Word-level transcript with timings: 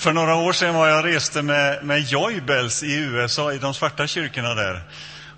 För 0.00 0.12
några 0.12 0.34
år 0.34 0.52
sedan 0.52 0.74
var 0.74 0.88
jag 0.88 1.04
reste 1.04 1.42
med, 1.42 1.84
med 1.84 2.00
Joybells 2.00 2.82
i 2.82 2.94
USA, 2.94 3.52
i 3.52 3.58
de 3.58 3.74
svarta 3.74 4.06
kyrkorna 4.06 4.54
där. 4.54 4.82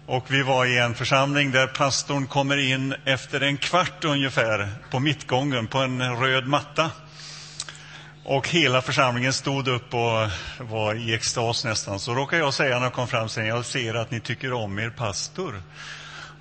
Och 0.07 0.25
vi 0.29 0.43
var 0.43 0.67
i 0.67 0.79
en 0.79 0.95
församling 0.95 1.51
där 1.51 1.67
pastorn 1.67 2.27
kommer 2.27 2.57
in 2.57 2.95
efter 3.05 3.41
en 3.41 3.57
kvart 3.57 4.05
ungefär 4.05 4.69
på 4.91 5.01
mittgången 5.01 5.67
på 5.67 5.79
en 5.79 6.17
röd 6.17 6.47
matta. 6.47 6.91
Och 8.25 8.49
hela 8.49 8.83
församlingen 8.83 9.33
stod 9.33 9.69
upp 9.69 9.95
och 9.95 10.29
var 10.59 10.95
i 10.95 11.15
extas 11.15 11.65
nästan. 11.65 12.01
Så 12.01 12.15
råkade 12.15 12.43
jag 12.43 12.55
säga 12.55 12.77
när 12.77 12.87
jag 12.87 12.93
kom 12.93 13.09
fram 13.09 13.29
sen, 13.29 13.47
jag 13.47 13.65
ser 13.65 13.95
att 13.95 14.11
ni 14.11 14.21
tycker 14.21 14.53
om 14.53 14.79
er 14.79 14.91
pastor. 14.91 15.63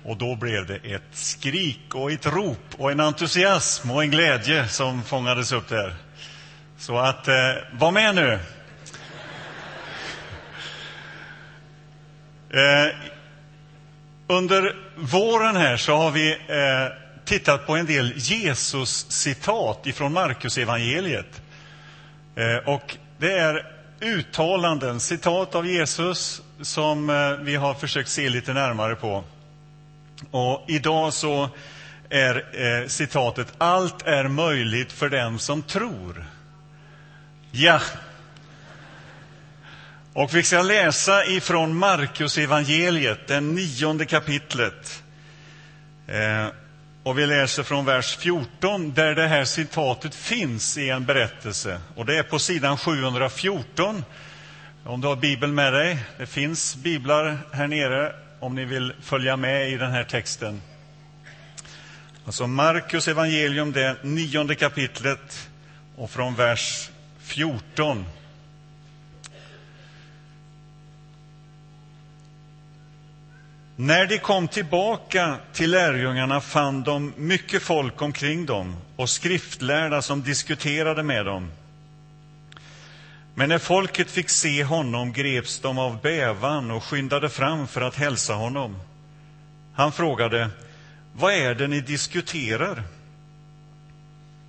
Och 0.04 0.16
då 0.16 0.36
blev 0.36 0.66
det 0.66 0.76
ett 0.76 1.02
skrik 1.12 1.94
och 1.94 2.12
ett 2.12 2.26
rop 2.26 2.74
och 2.78 2.92
en 2.92 3.00
entusiasm 3.00 3.90
och 3.90 4.02
en 4.02 4.10
glädje 4.10 4.68
som 4.68 5.02
fångades 5.02 5.52
upp 5.52 5.68
där. 5.68 5.96
Så 6.82 6.98
att, 6.98 7.28
eh, 7.28 7.34
var 7.72 7.90
med 7.90 8.14
nu! 8.14 8.38
Eh, 12.50 12.94
under 14.26 14.76
våren 14.96 15.56
här 15.56 15.76
så 15.76 15.96
har 15.96 16.10
vi 16.10 16.30
eh, 16.30 16.92
tittat 17.24 17.66
på 17.66 17.76
en 17.76 17.86
del 17.86 18.12
Jesus-citat 18.16 19.86
ifrån 19.86 20.12
Markus 20.12 20.58
evangeliet. 20.58 21.42
Eh, 22.36 22.68
och 22.68 22.96
det 23.18 23.32
är 23.32 23.66
uttalanden, 24.00 25.00
citat 25.00 25.54
av 25.54 25.66
Jesus, 25.66 26.42
som 26.60 27.10
eh, 27.10 27.30
vi 27.30 27.56
har 27.56 27.74
försökt 27.74 28.08
se 28.08 28.28
lite 28.28 28.52
närmare 28.52 28.94
på. 28.94 29.24
Och 30.30 30.64
idag 30.68 31.12
så 31.12 31.48
är 32.10 32.44
eh, 32.52 32.88
citatet 32.88 33.52
Allt 33.58 34.02
är 34.06 34.28
möjligt 34.28 34.92
för 34.92 35.08
den 35.08 35.38
som 35.38 35.62
tror. 35.62 36.24
Ja. 37.54 37.80
Och 40.12 40.34
vi 40.34 40.42
ska 40.42 40.62
läsa 40.62 41.26
ifrån 41.26 41.76
Markus 41.76 42.38
evangeliet, 42.38 43.28
den 43.28 43.54
nionde 43.54 44.06
kapitlet. 44.06 45.02
Eh, 46.06 46.46
och 47.02 47.18
vi 47.18 47.26
läser 47.26 47.62
från 47.62 47.84
vers 47.84 48.16
14, 48.16 48.92
där 48.92 49.14
det 49.14 49.26
här 49.26 49.44
citatet 49.44 50.14
finns 50.14 50.78
i 50.78 50.90
en 50.90 51.04
berättelse. 51.04 51.80
Och 51.96 52.06
det 52.06 52.18
är 52.18 52.22
på 52.22 52.38
sidan 52.38 52.78
714, 52.78 54.04
om 54.84 55.00
du 55.00 55.08
har 55.08 55.16
Bibeln 55.16 55.54
med 55.54 55.72
dig. 55.72 55.98
Det 56.18 56.26
finns 56.26 56.76
biblar 56.76 57.38
här 57.52 57.66
nere 57.66 58.12
om 58.40 58.54
ni 58.54 58.64
vill 58.64 58.92
följa 59.02 59.36
med 59.36 59.70
i 59.70 59.76
den 59.76 59.90
här 59.90 60.04
texten. 60.04 60.62
Alltså 62.26 62.46
Markus 62.46 63.08
evangelium, 63.08 63.72
det 63.72 63.96
nionde 64.02 64.54
kapitlet 64.54 65.48
och 65.96 66.10
från 66.10 66.34
vers 66.34 66.88
14. 67.22 68.04
När 73.76 74.06
de 74.06 74.18
kom 74.18 74.48
tillbaka 74.48 75.36
till 75.52 75.70
lärjungarna 75.70 76.40
fann 76.40 76.82
de 76.82 77.12
mycket 77.16 77.62
folk 77.62 78.02
omkring 78.02 78.46
dem 78.46 78.76
och 78.96 79.10
skriftlärda 79.10 80.02
som 80.02 80.22
diskuterade 80.22 81.02
med 81.02 81.26
dem. 81.26 81.50
Men 83.34 83.48
när 83.48 83.58
folket 83.58 84.10
fick 84.10 84.30
se 84.30 84.64
honom 84.64 85.12
greps 85.12 85.60
de 85.60 85.78
av 85.78 86.00
bävan 86.00 86.70
och 86.70 86.84
skyndade 86.84 87.28
fram 87.28 87.66
för 87.66 87.80
att 87.80 87.94
hälsa 87.94 88.34
honom. 88.34 88.76
Han 89.74 89.92
frågade, 89.92 90.50
vad 91.14 91.32
är 91.32 91.54
det 91.54 91.68
ni 91.68 91.80
diskuterar? 91.80 92.82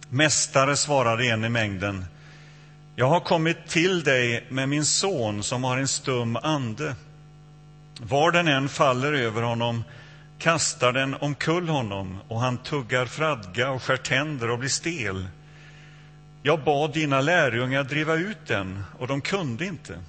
Mästare, 0.09 0.75
svarade 0.75 1.25
en 1.25 1.45
i 1.45 1.49
mängden, 1.49 2.05
jag 2.95 3.07
har 3.09 3.19
kommit 3.19 3.67
till 3.67 4.03
dig 4.03 4.45
med 4.49 4.69
min 4.69 4.85
son 4.85 5.43
som 5.43 5.63
har 5.63 5.77
en 5.77 5.87
stum 5.87 6.35
ande. 6.35 6.95
Var 7.99 8.31
den 8.31 8.47
än 8.47 8.69
faller 8.69 9.13
över 9.13 9.41
honom 9.41 9.83
kastar 10.39 10.93
den 10.93 11.13
omkull 11.13 11.69
honom 11.69 12.19
och 12.27 12.39
han 12.39 12.57
tuggar 12.57 13.05
fradga 13.05 13.69
och 13.69 13.83
skär 13.83 13.97
tänder 13.97 14.49
och 14.49 14.59
blir 14.59 14.69
stel. 14.69 15.27
Jag 16.41 16.63
bad 16.63 16.93
dina 16.93 17.21
lärjungar 17.21 17.83
driva 17.83 18.15
ut 18.15 18.47
den, 18.47 18.83
och 18.99 19.07
de 19.07 19.21
kunde 19.21 19.65
inte. 19.65 19.99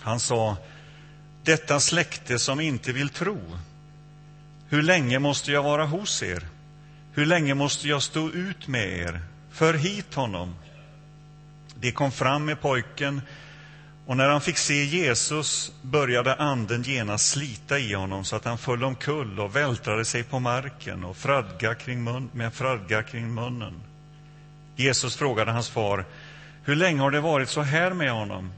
Han 0.00 0.20
sa, 0.20 0.56
detta 1.42 1.80
släkte 1.80 2.38
som 2.38 2.60
inte 2.60 2.92
vill 2.92 3.08
tro. 3.08 3.38
Hur 4.68 4.82
länge 4.82 5.18
måste 5.18 5.52
jag 5.52 5.62
vara 5.62 5.84
hos 5.84 6.22
er? 6.22 6.42
Hur 7.12 7.26
länge 7.26 7.54
måste 7.54 7.88
jag 7.88 8.02
stå 8.02 8.30
ut 8.30 8.68
med 8.68 8.98
er? 8.98 9.20
För 9.50 9.74
hit 9.74 10.14
honom. 10.14 10.54
De 11.80 11.92
kom 11.92 12.12
fram 12.12 12.44
med 12.44 12.60
pojken, 12.60 13.22
och 14.06 14.16
när 14.16 14.28
han 14.28 14.40
fick 14.40 14.58
se 14.58 14.84
Jesus 14.84 15.72
började 15.82 16.34
anden 16.34 16.82
genast 16.82 17.30
slita 17.30 17.78
i 17.78 17.94
honom 17.94 18.24
så 18.24 18.36
att 18.36 18.44
han 18.44 18.58
föll 18.58 18.84
omkull 18.84 19.40
och 19.40 19.56
vältrade 19.56 20.04
sig 20.04 20.22
på 20.22 20.38
marken 20.38 21.04
och 21.04 21.16
fradga 21.16 21.74
kring 21.74 22.04
mun, 22.04 22.30
med 22.32 22.54
fradga 22.54 23.02
kring 23.02 23.34
munnen. 23.34 23.74
Jesus 24.76 25.16
frågade 25.16 25.52
hans 25.52 25.68
far, 25.68 26.04
hur 26.64 26.76
länge 26.76 27.00
har 27.00 27.10
det 27.10 27.20
varit 27.20 27.48
så 27.48 27.62
här 27.62 27.90
med 27.90 28.12
honom? 28.12 28.52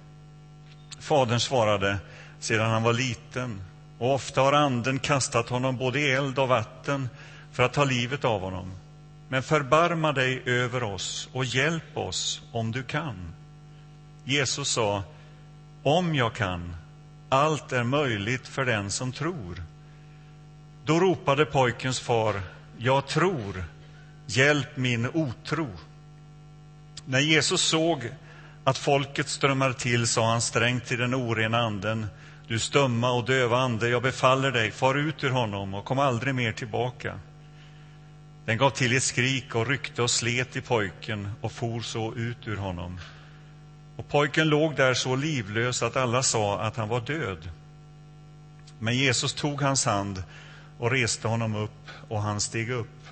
Fadern 1.00 1.40
svarade, 1.40 1.98
sedan 2.40 2.70
han 2.70 2.82
var 2.82 2.92
liten, 2.92 3.62
och 3.98 4.14
ofta 4.14 4.40
har 4.40 4.52
anden 4.52 4.98
kastat 4.98 5.48
honom 5.48 5.76
både 5.76 6.00
i 6.00 6.10
eld 6.10 6.38
och 6.38 6.48
vatten 6.48 7.08
för 7.52 7.62
att 7.62 7.72
ta 7.72 7.84
livet 7.84 8.24
av 8.24 8.40
honom. 8.40 8.72
Men 9.32 9.42
förbarma 9.42 10.12
dig 10.12 10.42
över 10.46 10.82
oss 10.82 11.28
och 11.32 11.44
hjälp 11.44 11.96
oss 11.96 12.42
om 12.52 12.72
du 12.72 12.82
kan. 12.82 13.34
Jesus 14.24 14.68
sa, 14.68 15.02
om 15.82 16.14
jag 16.14 16.34
kan, 16.34 16.76
allt 17.28 17.72
är 17.72 17.84
möjligt 17.84 18.48
för 18.48 18.64
den 18.64 18.90
som 18.90 19.12
tror. 19.12 19.62
Då 20.84 21.00
ropade 21.00 21.44
pojkens 21.44 22.00
far, 22.00 22.42
jag 22.78 23.06
tror, 23.06 23.64
hjälp 24.26 24.76
min 24.76 25.06
otro. 25.14 25.68
När 27.04 27.20
Jesus 27.20 27.62
såg 27.62 28.10
att 28.64 28.78
folket 28.78 29.28
strömmade 29.28 29.74
till 29.74 30.06
sa 30.06 30.30
han 30.30 30.40
strängt 30.40 30.86
till 30.86 30.98
den 30.98 31.14
orena 31.14 31.58
anden, 31.58 32.06
du 32.48 32.58
stumma 32.58 33.10
och 33.10 33.24
döva 33.24 33.58
ande, 33.58 33.88
jag 33.88 34.02
befaller 34.02 34.50
dig, 34.50 34.70
far 34.70 34.94
ut 34.94 35.24
ur 35.24 35.30
honom 35.30 35.74
och 35.74 35.84
kom 35.84 35.98
aldrig 35.98 36.34
mer 36.34 36.52
tillbaka. 36.52 37.20
Den 38.50 38.58
gav 38.58 38.70
till 38.70 38.96
ett 38.96 39.02
skrik 39.02 39.54
och 39.54 39.66
ryckte 39.66 40.02
och 40.02 40.10
slet 40.10 40.56
i 40.56 40.60
pojken 40.60 41.32
och 41.40 41.52
for 41.52 41.80
så 41.80 42.14
ut 42.14 42.48
ur 42.48 42.56
honom. 42.56 43.00
Och 43.96 44.08
pojken 44.08 44.48
låg 44.48 44.76
där 44.76 44.94
så 44.94 45.16
livlös 45.16 45.82
att 45.82 45.96
alla 45.96 46.22
sa 46.22 46.60
att 46.60 46.76
han 46.76 46.88
var 46.88 47.00
död. 47.00 47.50
Men 48.78 48.96
Jesus 48.96 49.34
tog 49.34 49.62
hans 49.62 49.84
hand 49.84 50.22
och 50.78 50.90
reste 50.90 51.28
honom 51.28 51.54
upp, 51.56 51.88
och 52.08 52.22
han 52.22 52.40
steg 52.40 52.70
upp. 52.70 53.06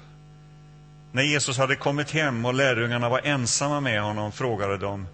När 1.13 1.23
Jesus 1.23 1.59
hade 1.59 1.77
kommit 1.77 2.11
hem 2.11 2.45
och 2.45 2.55
lärjungarna 2.55 3.09
var 3.09 3.21
ensamma 3.25 3.81
med 3.81 4.03
honom 4.03 4.33
frågade 4.33 4.79
de 4.79 5.07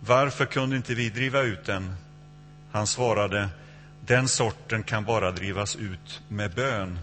varför 0.00 0.44
kunde 0.44 0.76
inte 0.76 0.94
vi 0.94 1.10
driva 1.10 1.40
ut 1.40 1.64
den? 1.64 1.94
Han 2.72 2.86
svarade 2.86 3.48
den 4.00 4.28
sorten 4.28 4.82
kan 4.82 5.04
bara 5.04 5.32
drivas 5.32 5.76
ut 5.76 6.22
med 6.28 6.54
bön. 6.54 6.98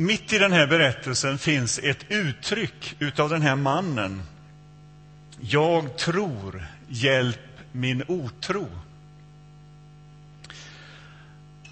Mitt 0.00 0.32
i 0.32 0.38
den 0.38 0.52
här 0.52 0.66
berättelsen 0.66 1.38
finns 1.38 1.78
ett 1.78 2.04
uttryck 2.08 2.96
utav 2.98 3.30
den 3.30 3.42
här 3.42 3.56
mannen. 3.56 4.22
Jag 5.40 5.96
tror, 5.96 6.66
hjälp 6.88 7.40
min 7.72 8.04
otro. 8.08 8.66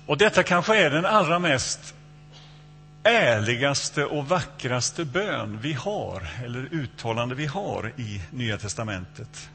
Och 0.06 0.18
detta 0.18 0.42
kanske 0.42 0.76
är 0.76 0.90
den 0.90 1.04
allra 1.04 1.38
mest 1.38 1.94
ärligaste 3.02 4.04
och 4.04 4.28
vackraste 4.28 5.04
bön 5.04 5.58
vi 5.62 5.72
har, 5.72 6.28
eller 6.44 6.68
uttalande 6.70 7.34
vi 7.34 7.46
har 7.46 7.92
i 7.96 8.20
Nya 8.30 8.58
testamentet. 8.58 9.50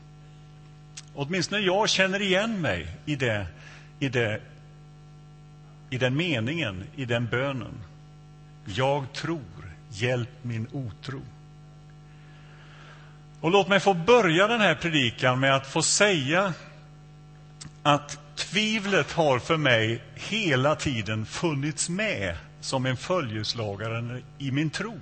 Åtminstone 1.13 1.61
jag 1.61 1.89
känner 1.89 2.21
igen 2.21 2.61
mig 2.61 2.87
i, 3.05 3.15
det, 3.15 3.47
i, 3.99 4.09
det, 4.09 4.41
i 5.89 5.97
den 5.97 6.15
meningen, 6.15 6.83
i 6.95 7.05
den 7.05 7.27
bönen. 7.27 7.73
Jag 8.65 9.13
tror, 9.13 9.73
hjälp 9.89 10.29
min 10.41 10.67
otro. 10.71 11.21
Och 13.41 13.51
låt 13.51 13.67
mig 13.67 13.79
få 13.79 13.93
börja 13.93 14.47
den 14.47 14.61
här 14.61 14.75
predikan 14.75 15.39
med 15.39 15.55
att 15.55 15.67
få 15.67 15.81
säga 15.81 16.53
att 17.83 18.19
tvivlet 18.35 19.11
har 19.11 19.39
för 19.39 19.57
mig 19.57 20.03
hela 20.15 20.75
tiden 20.75 21.25
funnits 21.25 21.89
med 21.89 22.37
som 22.61 22.85
en 22.85 22.97
följeslagare 22.97 24.21
i 24.37 24.51
min 24.51 24.69
tro. 24.69 24.99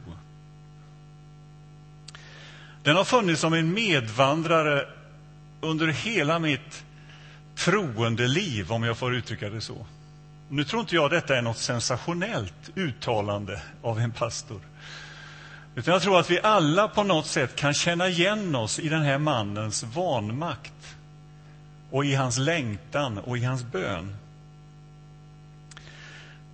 Den 2.83 2.95
har 2.95 3.03
funnits 3.03 3.41
som 3.41 3.53
en 3.53 3.73
medvandrare 3.73 4.87
under 5.61 5.87
hela 5.87 6.39
mitt 6.39 6.83
troende 7.55 8.27
liv, 8.27 8.71
om 8.71 8.83
jag 8.83 8.97
får 8.97 9.15
uttrycka 9.15 9.49
det 9.49 9.61
så. 9.61 9.85
Nu 10.49 10.63
tror 10.63 10.79
inte 10.79 10.95
jag 10.95 11.11
detta 11.11 11.37
är 11.37 11.41
något 11.41 11.57
sensationellt 11.57 12.69
uttalande 12.75 13.61
av 13.81 13.99
en 13.99 14.11
pastor. 14.11 14.61
Utan 15.75 15.93
jag 15.93 16.01
tror 16.01 16.19
att 16.19 16.29
vi 16.29 16.39
alla 16.39 16.87
på 16.87 17.03
något 17.03 17.27
sätt 17.27 17.55
kan 17.55 17.73
känna 17.73 18.07
igen 18.07 18.55
oss 18.55 18.79
i 18.79 18.89
den 18.89 19.01
här 19.01 19.17
mannens 19.17 19.83
vanmakt 19.83 20.95
och 21.91 22.05
i 22.05 22.15
hans 22.15 22.37
längtan 22.37 23.17
och 23.17 23.37
i 23.37 23.43
hans 23.43 23.63
bön. 23.63 24.15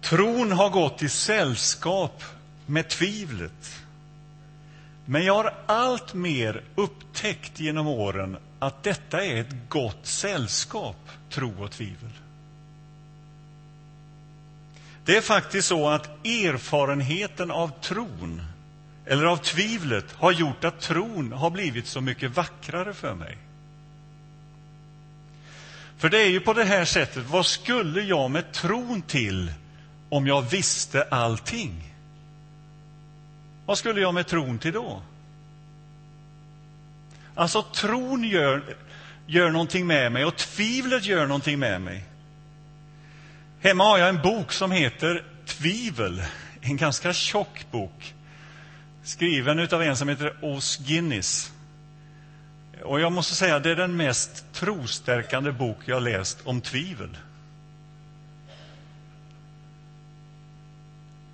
Tron 0.01 0.51
har 0.51 0.69
gått 0.69 1.03
i 1.03 1.09
sällskap 1.09 2.23
med 2.65 2.89
tvivlet. 2.89 3.81
Men 5.05 5.25
jag 5.25 5.35
har 5.35 5.53
allt 5.65 6.13
mer 6.13 6.63
upptäckt 6.75 7.59
genom 7.59 7.87
åren 7.87 8.37
att 8.59 8.83
detta 8.83 9.25
är 9.25 9.41
ett 9.41 9.69
gott 9.69 10.05
sällskap, 10.05 11.09
tro 11.29 11.63
och 11.63 11.71
tvivel. 11.71 12.11
Det 15.05 15.17
är 15.17 15.21
faktiskt 15.21 15.67
så 15.67 15.89
att 15.89 16.25
erfarenheten 16.25 17.51
av 17.51 17.71
tron, 17.81 18.41
eller 19.05 19.25
av 19.25 19.37
tvivlet, 19.37 20.11
har 20.11 20.31
gjort 20.31 20.63
att 20.63 20.79
tron 20.79 21.31
har 21.31 21.49
blivit 21.49 21.87
så 21.87 22.01
mycket 22.01 22.35
vackrare 22.35 22.93
för 22.93 23.13
mig. 23.13 23.37
För 25.97 26.09
det 26.09 26.21
är 26.21 26.29
ju 26.29 26.39
på 26.39 26.53
det 26.53 26.63
här 26.63 26.85
sättet, 26.85 27.25
vad 27.25 27.45
skulle 27.45 28.01
jag 28.01 28.31
med 28.31 28.51
tron 28.51 29.01
till 29.01 29.53
om 30.09 30.27
jag 30.27 30.41
visste 30.41 31.03
allting? 31.03 31.93
Vad 33.65 33.77
skulle 33.77 34.01
jag 34.01 34.13
med 34.13 34.27
tron 34.27 34.59
till 34.59 34.73
då? 34.73 35.01
Alltså, 37.35 37.61
tron 37.61 38.23
gör, 38.23 38.75
gör 39.27 39.51
någonting 39.51 39.87
med 39.87 40.11
mig 40.11 40.25
och 40.25 40.35
tvivlet 40.35 41.05
gör 41.05 41.25
någonting 41.25 41.59
med 41.59 41.81
mig. 41.81 42.03
Hemma 43.65 43.83
har 43.83 43.97
jag 43.97 44.09
en 44.09 44.21
bok 44.21 44.51
som 44.51 44.71
heter 44.71 45.23
Tvivel, 45.45 46.23
en 46.61 46.77
ganska 46.77 47.13
tjock 47.13 47.65
bok 47.71 48.13
skriven 49.03 49.59
av 49.59 49.81
en 49.81 49.97
som 49.97 50.09
heter 50.09 50.33
Os 50.41 50.77
Guinness. 50.77 51.51
Och 52.83 52.99
jag 52.99 53.11
måste 53.11 53.35
säga, 53.35 53.59
det 53.59 53.71
är 53.71 53.75
den 53.75 53.97
mest 53.97 54.53
trostärkande 54.53 55.51
bok 55.51 55.77
jag 55.85 56.03
läst 56.03 56.37
om 56.43 56.61
tvivel. 56.61 57.17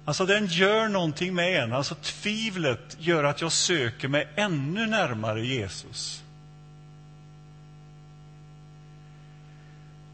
Alltså, 0.06 0.26
den 0.26 0.48
gör 0.48 0.88
någonting 0.88 1.36
med 1.36 1.64
en. 1.64 1.74
Alltså, 1.74 1.96
tvivlet 1.96 2.98
gör 3.00 3.24
att 3.24 3.42
jag 3.42 3.52
söker 3.52 4.08
mig 4.08 4.28
ännu 4.36 4.88
närmare 4.88 5.46
Jesus. 5.46 6.21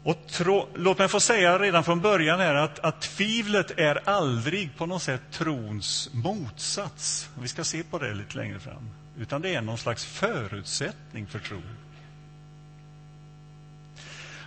Och 0.08 0.26
tro, 0.26 0.68
låt 0.74 0.98
mig 0.98 1.08
få 1.08 1.20
säga 1.20 1.58
redan 1.58 1.84
från 1.84 2.00
början 2.00 2.40
här 2.40 2.54
att, 2.54 2.78
att 2.78 3.00
tvivlet 3.00 3.70
är 3.78 4.08
aldrig 4.08 4.76
på 4.76 4.86
något 4.86 5.02
sätt 5.02 5.20
trons 5.30 6.10
motsats. 6.12 7.30
Vi 7.40 7.48
ska 7.48 7.64
se 7.64 7.82
på 7.82 7.98
det 7.98 8.14
lite 8.14 8.36
längre 8.36 8.58
fram. 8.60 8.90
Utan 9.18 9.42
det 9.42 9.54
är 9.54 9.60
någon 9.60 9.78
slags 9.78 10.04
förutsättning 10.04 11.26
för 11.26 11.38
tro. 11.38 11.62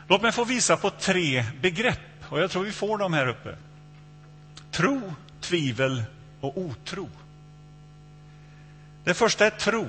Låt 0.08 0.22
mig 0.22 0.32
få 0.32 0.44
visa 0.44 0.78
på 0.78 0.90
tre 0.90 1.46
begrepp, 1.62 2.26
och 2.30 2.40
jag 2.40 2.52
tror 2.52 2.64
vi 2.64 2.72
får 2.72 2.98
dem 2.98 3.14
här 3.14 3.28
uppe. 3.28 3.56
Tro, 4.72 5.14
tvivel 5.42 6.04
och 6.40 6.58
otro. 6.58 7.10
Det 9.04 9.14
första 9.14 9.46
är 9.46 9.50
tro. 9.50 9.88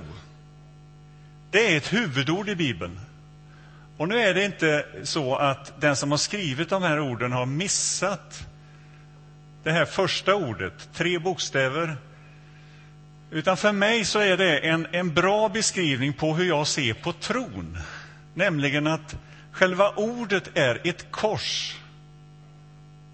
Det 1.50 1.72
är 1.72 1.76
ett 1.76 1.92
huvudord 1.92 2.48
i 2.48 2.54
Bibeln. 2.54 3.00
Och 3.96 4.08
nu 4.08 4.18
är 4.18 4.34
det 4.34 4.44
inte 4.44 4.86
så 5.02 5.36
att 5.36 5.80
den 5.80 5.96
som 5.96 6.10
har 6.10 6.18
skrivit 6.18 6.68
de 6.68 6.82
här 6.82 7.00
orden 7.00 7.32
har 7.32 7.46
missat 7.46 8.46
det 9.62 9.72
här 9.72 9.84
första 9.84 10.34
ordet, 10.34 10.88
tre 10.92 11.18
bokstäver. 11.18 11.96
Utan 13.30 13.56
för 13.56 13.72
mig 13.72 14.04
så 14.04 14.18
är 14.18 14.36
det 14.36 14.58
en, 14.58 14.86
en 14.92 15.14
bra 15.14 15.48
beskrivning 15.48 16.12
på 16.12 16.34
hur 16.34 16.44
jag 16.44 16.66
ser 16.66 16.94
på 16.94 17.12
tron. 17.12 17.78
Nämligen 18.34 18.86
att 18.86 19.16
själva 19.52 19.90
ordet 19.90 20.50
är 20.54 20.80
ett 20.84 21.10
kors. 21.10 21.76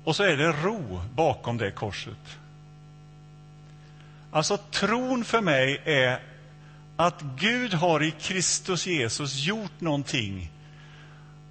Och 0.04 0.16
så 0.16 0.22
är 0.22 0.36
det 0.36 0.52
ro 0.52 1.00
bakom 1.14 1.56
det 1.58 1.70
korset. 1.70 2.38
Alltså 4.30 4.56
tron 4.56 5.24
för 5.24 5.40
mig 5.40 5.82
är 5.84 6.20
att 6.96 7.22
Gud 7.36 7.74
har 7.74 8.02
i 8.02 8.10
Kristus 8.10 8.86
Jesus 8.86 9.36
gjort 9.36 9.80
någonting 9.80 10.50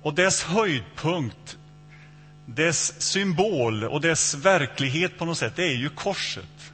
och 0.08 0.14
dess 0.14 0.44
höjdpunkt, 0.44 1.58
dess 2.46 3.02
symbol 3.02 3.84
och 3.84 4.02
dess 4.02 4.34
verklighet 4.34 5.18
på 5.18 5.26
något 5.26 5.38
sätt, 5.38 5.56
det 5.56 5.64
är 5.64 5.76
ju 5.76 5.90
korset. 5.90 6.72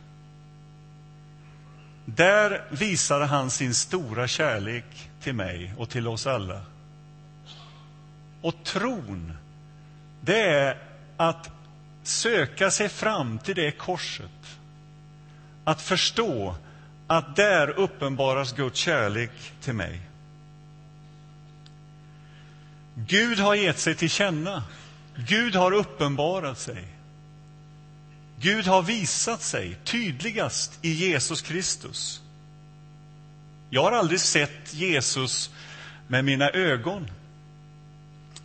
Där 2.06 2.66
visade 2.70 3.26
han 3.26 3.50
sin 3.50 3.74
stora 3.74 4.28
kärlek 4.28 5.10
till 5.22 5.34
mig 5.34 5.74
och 5.78 5.90
till 5.90 6.08
oss 6.08 6.28
alla. 6.28 6.62
Och 8.42 8.64
tron, 8.64 9.38
det 10.22 10.42
är 10.42 10.78
att 11.18 11.50
söka 12.04 12.72
sig 12.72 12.90
fram 12.90 13.40
till 13.40 13.56
det 13.56 13.72
korset. 13.72 14.58
Att 15.64 15.82
förstå 15.82 16.56
att 17.08 17.36
där 17.36 17.70
uppenbaras 17.70 18.54
Guds 18.54 18.80
kärlek 18.80 19.32
till 19.62 19.74
mig. 19.74 20.02
Gud 22.96 23.40
har 23.40 23.56
gett 23.56 23.80
sig 23.80 23.96
till 23.96 24.10
känna. 24.10 24.64
Gud 25.16 25.56
har 25.56 25.72
uppenbarat 25.72 26.60
sig. 26.60 26.88
Gud 28.40 28.66
har 28.66 28.82
visat 28.82 29.42
sig 29.42 29.78
tydligast 29.84 30.80
i 30.82 30.92
Jesus 30.92 31.42
Kristus. 31.42 32.22
Jag 33.70 33.84
har 33.84 33.92
aldrig 33.92 34.20
sett 34.20 34.74
Jesus 34.74 35.50
med 36.08 36.26
mina 36.26 36.50
ögon. 36.50 37.08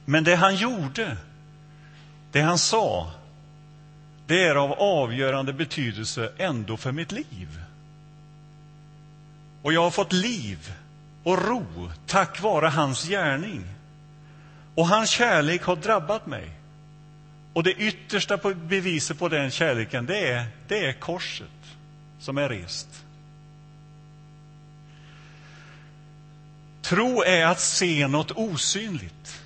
Men 0.04 0.24
det 0.24 0.36
han 0.36 0.56
gjorde, 0.56 1.16
det 2.32 2.40
han 2.40 2.58
sa, 2.58 3.12
det 4.26 4.44
är 4.44 4.54
av 4.54 4.72
avgörande 4.72 5.52
betydelse 5.52 6.32
ändå 6.38 6.76
för 6.76 6.92
mitt 6.92 7.12
liv. 7.12 7.62
Och 9.62 9.72
jag 9.72 9.82
har 9.82 9.90
fått 9.90 10.12
liv 10.12 10.72
och 11.22 11.48
ro 11.48 11.90
tack 12.06 12.40
vare 12.40 12.66
hans 12.66 13.08
gärning. 13.08 13.64
Och 14.78 14.86
hans 14.86 15.10
kärlek 15.10 15.62
har 15.62 15.76
drabbat 15.76 16.26
mig. 16.26 16.50
Och 17.52 17.62
det 17.62 17.72
yttersta 17.72 18.36
beviset 18.54 19.18
på 19.18 19.28
den 19.28 19.50
kärleken, 19.50 20.06
det 20.06 20.28
är, 20.28 20.46
det 20.68 20.86
är 20.86 20.92
korset 20.92 21.46
som 22.20 22.38
är 22.38 22.48
rest. 22.48 22.88
Tro 26.82 27.22
är 27.22 27.46
att 27.46 27.60
se 27.60 28.08
något 28.08 28.30
osynligt. 28.30 29.42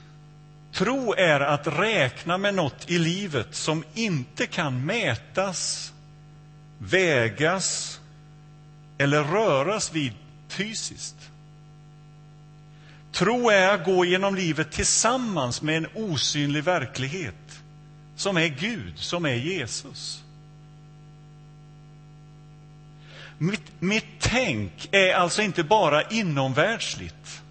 Tro 0.73 1.15
är 1.15 1.41
att 1.41 1.67
räkna 1.67 2.39
med 2.39 2.55
något 2.55 2.91
i 2.91 2.99
livet 2.99 3.55
som 3.55 3.85
inte 3.95 4.47
kan 4.47 4.87
mätas, 4.87 5.93
vägas 6.79 8.01
eller 8.99 9.25
röras 9.25 9.93
vid 9.93 10.12
fysiskt. 10.49 11.32
Tro 13.12 13.50
är 13.50 13.75
att 13.75 13.85
gå 13.85 14.04
genom 14.04 14.35
livet 14.35 14.71
tillsammans 14.73 15.62
med 15.62 15.76
en 15.76 15.87
osynlig 15.95 16.64
verklighet 16.64 17.62
som 18.16 18.37
är 18.37 18.49
Gud, 18.49 18.99
som 18.99 19.26
är 19.26 19.35
Jesus. 19.35 20.23
Mitt, 23.38 23.62
mitt 23.78 24.04
tänk 24.19 24.88
är 24.92 25.14
alltså 25.14 25.42
inte 25.42 25.64
bara 25.64 26.02
inomvärldsligt. 26.02 27.42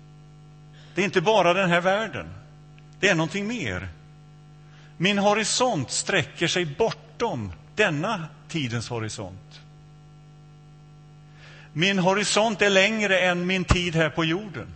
Det 0.96 1.02
är 1.02 1.06
inte 1.06 1.22
bara 1.22 1.54
den 1.54 1.70
här 1.70 1.82
världen. 1.82 2.28
Det 3.00 3.10
är 3.10 3.16
någonting 3.16 3.48
mer. 3.48 3.90
Min 4.98 5.18
horisont 5.18 5.92
sträcker 5.92 6.48
sig 6.48 6.66
bortom 6.66 7.54
denna 7.76 8.28
tidens 8.48 8.90
horisont. 8.90 9.62
Min 11.74 12.00
horisont 12.00 12.62
är 12.62 12.70
längre 12.70 13.20
än 13.20 13.48
min 13.48 13.64
tid 13.64 13.96
här 13.96 14.10
på 14.10 14.26
jorden. 14.26 14.68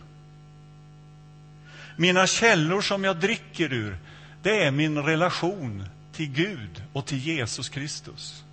Mina 1.96 2.26
källor 2.26 2.80
som 2.80 3.04
jag 3.04 3.16
dricker 3.16 3.72
ur, 3.72 3.98
det 4.42 4.64
är 4.64 4.70
min 4.70 4.98
relation 4.98 5.88
till 6.12 6.30
Gud 6.30 6.82
och 6.92 7.06
till 7.06 7.18
Jesus 7.18 7.68
Kristus. 7.68 8.44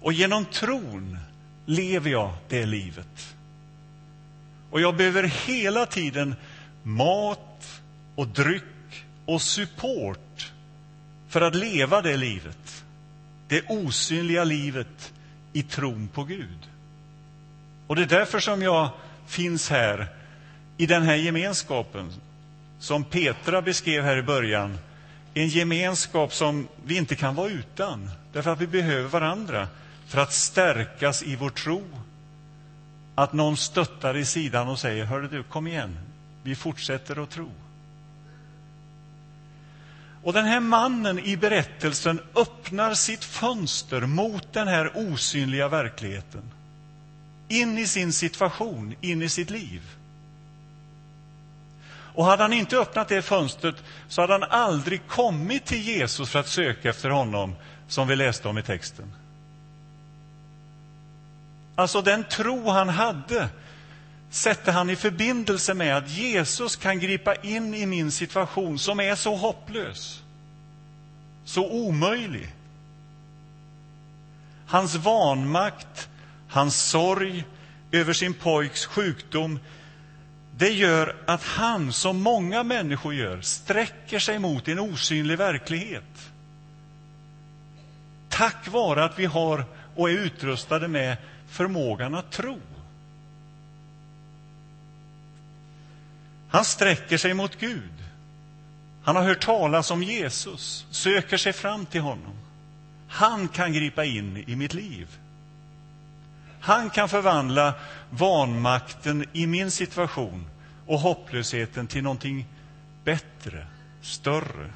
Och 0.00 0.12
genom 0.12 0.44
tron 0.44 1.18
lever 1.66 2.10
jag 2.10 2.34
det 2.48 2.66
livet. 2.66 3.36
Och 4.70 4.80
jag 4.80 4.96
behöver 4.96 5.22
hela 5.22 5.86
tiden 5.86 6.34
mat 6.82 7.82
och 8.14 8.28
dryck 8.28 9.04
och 9.24 9.42
support 9.42 10.52
för 11.28 11.40
att 11.40 11.54
leva 11.54 12.02
det 12.02 12.16
livet. 12.16 12.84
Det 13.48 13.62
osynliga 13.68 14.44
livet 14.44 15.12
i 15.52 15.62
tron 15.62 16.08
på 16.08 16.24
Gud. 16.24 16.68
Och 17.86 17.96
det 17.96 18.02
är 18.02 18.06
därför 18.06 18.40
som 18.40 18.62
jag 18.62 18.90
finns 19.26 19.70
här 19.70 20.08
i 20.82 20.86
den 20.86 21.02
här 21.02 21.14
gemenskapen 21.14 22.12
som 22.78 23.04
Petra 23.04 23.62
beskrev 23.62 24.04
här 24.04 24.16
i 24.16 24.22
början. 24.22 24.78
En 25.34 25.48
gemenskap 25.48 26.34
som 26.34 26.68
vi 26.84 26.96
inte 26.96 27.16
kan 27.16 27.34
vara 27.34 27.48
utan, 27.48 28.10
därför 28.32 28.50
att 28.50 28.60
vi 28.60 28.66
behöver 28.66 29.08
varandra. 29.08 29.68
för 30.06 30.20
att 30.20 30.32
stärkas 30.32 31.22
i 31.22 31.36
vår 31.36 31.50
tro. 31.50 31.82
Att 33.14 33.32
någon 33.32 33.56
stöttar 33.56 34.16
i 34.16 34.24
sidan 34.24 34.68
och 34.68 34.78
säger, 34.78 35.04
hörru 35.04 35.28
du, 35.28 35.42
kom 35.42 35.66
igen, 35.66 35.98
vi 36.42 36.54
fortsätter 36.54 37.22
att 37.22 37.30
tro. 37.30 37.50
Och 40.22 40.32
den 40.32 40.44
här 40.44 40.60
mannen 40.60 41.18
i 41.18 41.36
berättelsen 41.36 42.20
öppnar 42.34 42.94
sitt 42.94 43.24
fönster 43.24 44.00
mot 44.00 44.52
den 44.52 44.68
här 44.68 44.92
osynliga 44.94 45.68
verkligheten. 45.68 46.42
In 47.48 47.78
i 47.78 47.86
sin 47.86 48.12
situation, 48.12 48.94
in 49.00 49.22
i 49.22 49.28
sitt 49.28 49.50
liv. 49.50 49.82
Och 52.14 52.24
hade 52.24 52.42
han 52.42 52.52
inte 52.52 52.76
öppnat 52.76 53.08
det 53.08 53.22
fönstret 53.22 53.76
så 54.08 54.20
hade 54.20 54.32
han 54.32 54.42
aldrig 54.42 55.06
kommit 55.08 55.66
till 55.66 55.82
Jesus 55.82 56.30
för 56.30 56.38
att 56.38 56.48
söka 56.48 56.90
efter 56.90 57.10
honom, 57.10 57.54
som 57.88 58.08
vi 58.08 58.16
läste 58.16 58.48
om 58.48 58.58
i 58.58 58.62
texten. 58.62 59.14
Alltså 61.74 62.02
den 62.02 62.24
tro 62.24 62.68
han 62.68 62.88
hade 62.88 63.48
sätter 64.30 64.72
han 64.72 64.90
i 64.90 64.96
förbindelse 64.96 65.74
med 65.74 65.96
att 65.96 66.10
Jesus 66.10 66.76
kan 66.76 67.00
gripa 67.00 67.34
in 67.34 67.74
i 67.74 67.86
min 67.86 68.10
situation 68.10 68.78
som 68.78 69.00
är 69.00 69.14
så 69.14 69.36
hopplös, 69.36 70.22
så 71.44 71.70
omöjlig. 71.70 72.54
Hans 74.66 74.94
vanmakt, 74.94 76.08
hans 76.48 76.82
sorg 76.82 77.44
över 77.92 78.12
sin 78.12 78.34
pojks 78.34 78.86
sjukdom 78.86 79.58
det 80.56 80.70
gör 80.70 81.16
att 81.26 81.42
han, 81.42 81.92
som 81.92 82.22
många 82.22 82.62
människor 82.62 83.14
gör, 83.14 83.40
sträcker 83.40 84.18
sig 84.18 84.38
mot 84.38 84.68
en 84.68 84.78
osynlig 84.78 85.38
verklighet. 85.38 86.30
Tack 88.28 88.68
vare 88.68 89.04
att 89.04 89.18
vi 89.18 89.24
har 89.24 89.64
och 89.96 90.10
är 90.10 90.14
utrustade 90.14 90.88
med 90.88 91.16
förmågan 91.48 92.14
att 92.14 92.30
tro. 92.30 92.60
Han 96.48 96.64
sträcker 96.64 97.18
sig 97.18 97.34
mot 97.34 97.58
Gud. 97.58 97.92
Han 99.02 99.16
har 99.16 99.22
hört 99.22 99.44
talas 99.44 99.90
om 99.90 100.02
Jesus, 100.02 100.86
söker 100.90 101.36
sig 101.36 101.52
fram 101.52 101.86
till 101.86 102.00
honom. 102.00 102.34
Han 103.08 103.48
kan 103.48 103.72
gripa 103.72 104.04
in 104.04 104.44
i 104.46 104.56
mitt 104.56 104.74
liv. 104.74 105.18
Han 106.62 106.90
kan 106.90 107.08
förvandla 107.08 107.74
vanmakten 108.10 109.24
i 109.32 109.46
min 109.46 109.70
situation 109.70 110.46
och 110.86 110.98
hopplösheten 110.98 111.86
till 111.86 112.02
någonting 112.02 112.46
bättre, 113.04 113.66
större. 114.02 114.70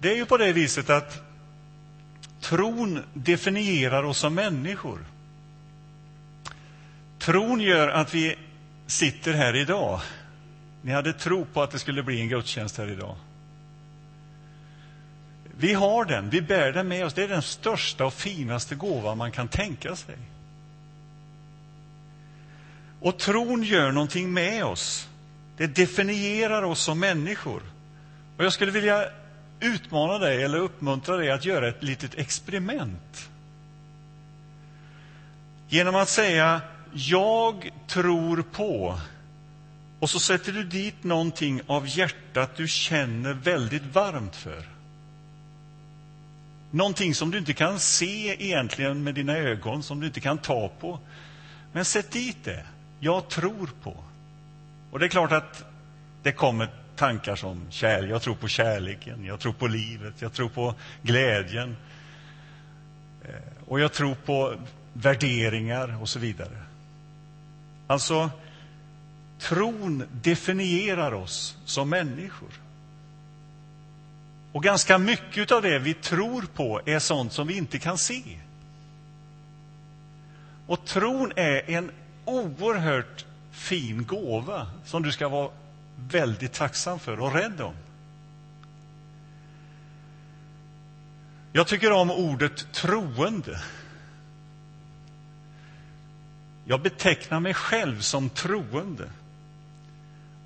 Det 0.00 0.12
är 0.12 0.16
ju 0.16 0.26
på 0.26 0.36
det 0.36 0.52
viset 0.52 0.90
att 0.90 1.22
tron 2.40 3.02
definierar 3.14 4.02
oss 4.02 4.18
som 4.18 4.34
människor. 4.34 5.04
Tron 7.18 7.60
gör 7.60 7.88
att 7.88 8.14
vi 8.14 8.36
sitter 8.86 9.32
här 9.32 9.56
idag. 9.56 10.00
Ni 10.82 10.92
hade 10.92 11.12
tro 11.12 11.44
på 11.44 11.62
att 11.62 11.70
det 11.70 11.78
skulle 11.78 12.02
bli 12.02 12.20
en 12.20 12.28
gudstjänst 12.28 12.78
här 12.78 12.90
idag. 12.90 13.16
Vi 15.60 15.72
har 15.72 16.04
den, 16.04 16.30
vi 16.30 16.40
bär 16.42 16.72
den 16.72 16.88
med 16.88 17.04
oss. 17.04 17.14
Det 17.14 17.22
är 17.22 17.28
den 17.28 17.42
största 17.42 18.04
och 18.04 18.14
finaste 18.14 18.74
gåva 18.74 19.14
man 19.14 19.32
kan 19.32 19.48
tänka 19.48 19.96
sig. 19.96 20.16
Och 23.00 23.18
tron 23.18 23.62
gör 23.62 23.92
någonting 23.92 24.32
med 24.32 24.64
oss. 24.64 25.08
Det 25.56 25.66
definierar 25.66 26.62
oss 26.62 26.80
som 26.80 27.00
människor. 27.00 27.62
Och 28.36 28.44
jag 28.44 28.52
skulle 28.52 28.70
vilja 28.70 29.08
utmana 29.60 30.18
dig 30.18 30.42
eller 30.42 30.58
uppmuntra 30.58 31.16
dig 31.16 31.30
att 31.30 31.44
göra 31.44 31.68
ett 31.68 31.82
litet 31.82 32.14
experiment. 32.14 33.28
Genom 35.68 35.94
att 35.94 36.08
säga 36.08 36.60
jag 36.92 37.70
tror 37.86 38.42
på 38.42 38.98
och 39.98 40.10
så 40.10 40.20
sätter 40.20 40.52
du 40.52 40.64
dit 40.64 41.04
någonting 41.04 41.60
av 41.66 41.88
hjärtat 41.88 42.56
du 42.56 42.68
känner 42.68 43.32
väldigt 43.32 43.94
varmt 43.94 44.36
för. 44.36 44.79
Någonting 46.70 47.14
som 47.14 47.30
du 47.30 47.38
inte 47.38 47.52
kan 47.52 47.80
se 47.80 48.44
egentligen 48.46 49.02
med 49.02 49.14
dina 49.14 49.36
ögon, 49.36 49.82
som 49.82 50.00
du 50.00 50.06
inte 50.06 50.20
kan 50.20 50.38
ta 50.38 50.68
på. 50.80 50.98
Men 51.72 51.84
sätt 51.84 52.10
dit 52.10 52.44
det. 52.44 52.64
Jag 53.00 53.28
tror 53.28 53.70
på. 53.82 53.96
Och 54.90 54.98
det 54.98 55.04
är 55.04 55.08
klart 55.08 55.32
att 55.32 55.64
det 56.22 56.32
kommer 56.32 56.68
tankar 56.96 57.36
som 57.36 57.66
kärlek. 57.70 58.10
Jag 58.10 58.22
tror 58.22 58.34
på 58.34 58.48
kärleken, 58.48 59.24
jag 59.24 59.40
tror 59.40 59.52
på 59.52 59.66
livet, 59.66 60.14
jag 60.18 60.32
tror 60.32 60.48
på 60.48 60.74
glädjen. 61.02 61.76
Eh, 63.22 63.34
och 63.66 63.80
jag 63.80 63.92
tror 63.92 64.14
på 64.14 64.54
värderingar 64.92 66.02
och 66.02 66.08
så 66.08 66.18
vidare. 66.18 66.56
Alltså, 67.86 68.30
tron 69.38 70.04
definierar 70.22 71.12
oss 71.12 71.56
som 71.64 71.90
människor. 71.90 72.50
Och 74.52 74.62
ganska 74.62 74.98
mycket 74.98 75.52
av 75.52 75.62
det 75.62 75.78
vi 75.78 75.94
tror 75.94 76.42
på 76.54 76.80
är 76.86 76.98
sånt 76.98 77.32
som 77.32 77.46
vi 77.46 77.56
inte 77.56 77.78
kan 77.78 77.98
se. 77.98 78.22
Och 80.66 80.84
tron 80.84 81.32
är 81.36 81.70
en 81.70 81.90
oerhört 82.24 83.24
fin 83.50 84.06
gåva 84.06 84.66
som 84.84 85.02
du 85.02 85.12
ska 85.12 85.28
vara 85.28 85.50
väldigt 86.08 86.52
tacksam 86.52 86.98
för 86.98 87.20
och 87.20 87.34
rädd 87.34 87.60
om. 87.60 87.74
Jag 91.52 91.66
tycker 91.66 91.92
om 91.92 92.10
ordet 92.10 92.72
troende. 92.72 93.60
Jag 96.64 96.82
betecknar 96.82 97.40
mig 97.40 97.54
själv 97.54 98.00
som 98.00 98.30
troende. 98.30 99.10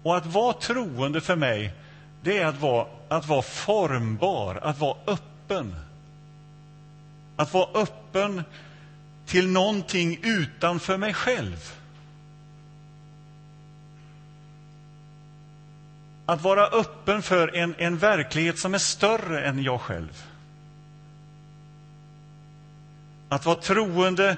Och 0.02 0.16
att 0.16 0.26
vara 0.26 0.52
troende 0.52 1.20
för 1.20 1.36
mig, 1.36 1.72
det 2.24 2.38
är 2.38 2.46
att 2.46 2.60
vara, 2.60 2.86
att 3.08 3.26
vara 3.26 3.42
formbar, 3.42 4.56
att 4.62 4.78
vara 4.78 4.96
öppen. 5.06 5.74
Att 7.36 7.52
vara 7.52 7.68
öppen 7.74 8.42
till 9.26 9.48
någonting 9.48 10.18
utanför 10.22 10.96
mig 10.96 11.14
själv. 11.14 11.74
Att 16.26 16.42
vara 16.42 16.66
öppen 16.66 17.22
för 17.22 17.56
en, 17.56 17.74
en 17.78 17.98
verklighet 17.98 18.58
som 18.58 18.74
är 18.74 18.78
större 18.78 19.46
än 19.46 19.62
jag 19.62 19.80
själv. 19.80 20.24
Att 23.28 23.46
vara 23.46 23.56
troende, 23.56 24.36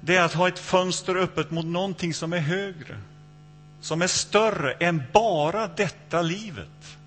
det 0.00 0.16
är 0.16 0.22
att 0.22 0.34
ha 0.34 0.48
ett 0.48 0.58
fönster 0.58 1.16
öppet 1.16 1.50
mot 1.50 1.66
någonting 1.66 2.14
som 2.14 2.32
är 2.32 2.38
högre, 2.38 2.98
som 3.80 4.02
är 4.02 4.06
större 4.06 4.72
än 4.72 5.02
bara 5.12 5.66
detta 5.66 6.22
livet, 6.22 6.98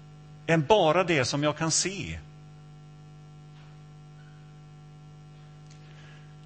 än 0.51 0.65
bara 0.65 1.03
det 1.03 1.25
som 1.25 1.43
jag 1.43 1.57
kan 1.57 1.71
se. 1.71 2.19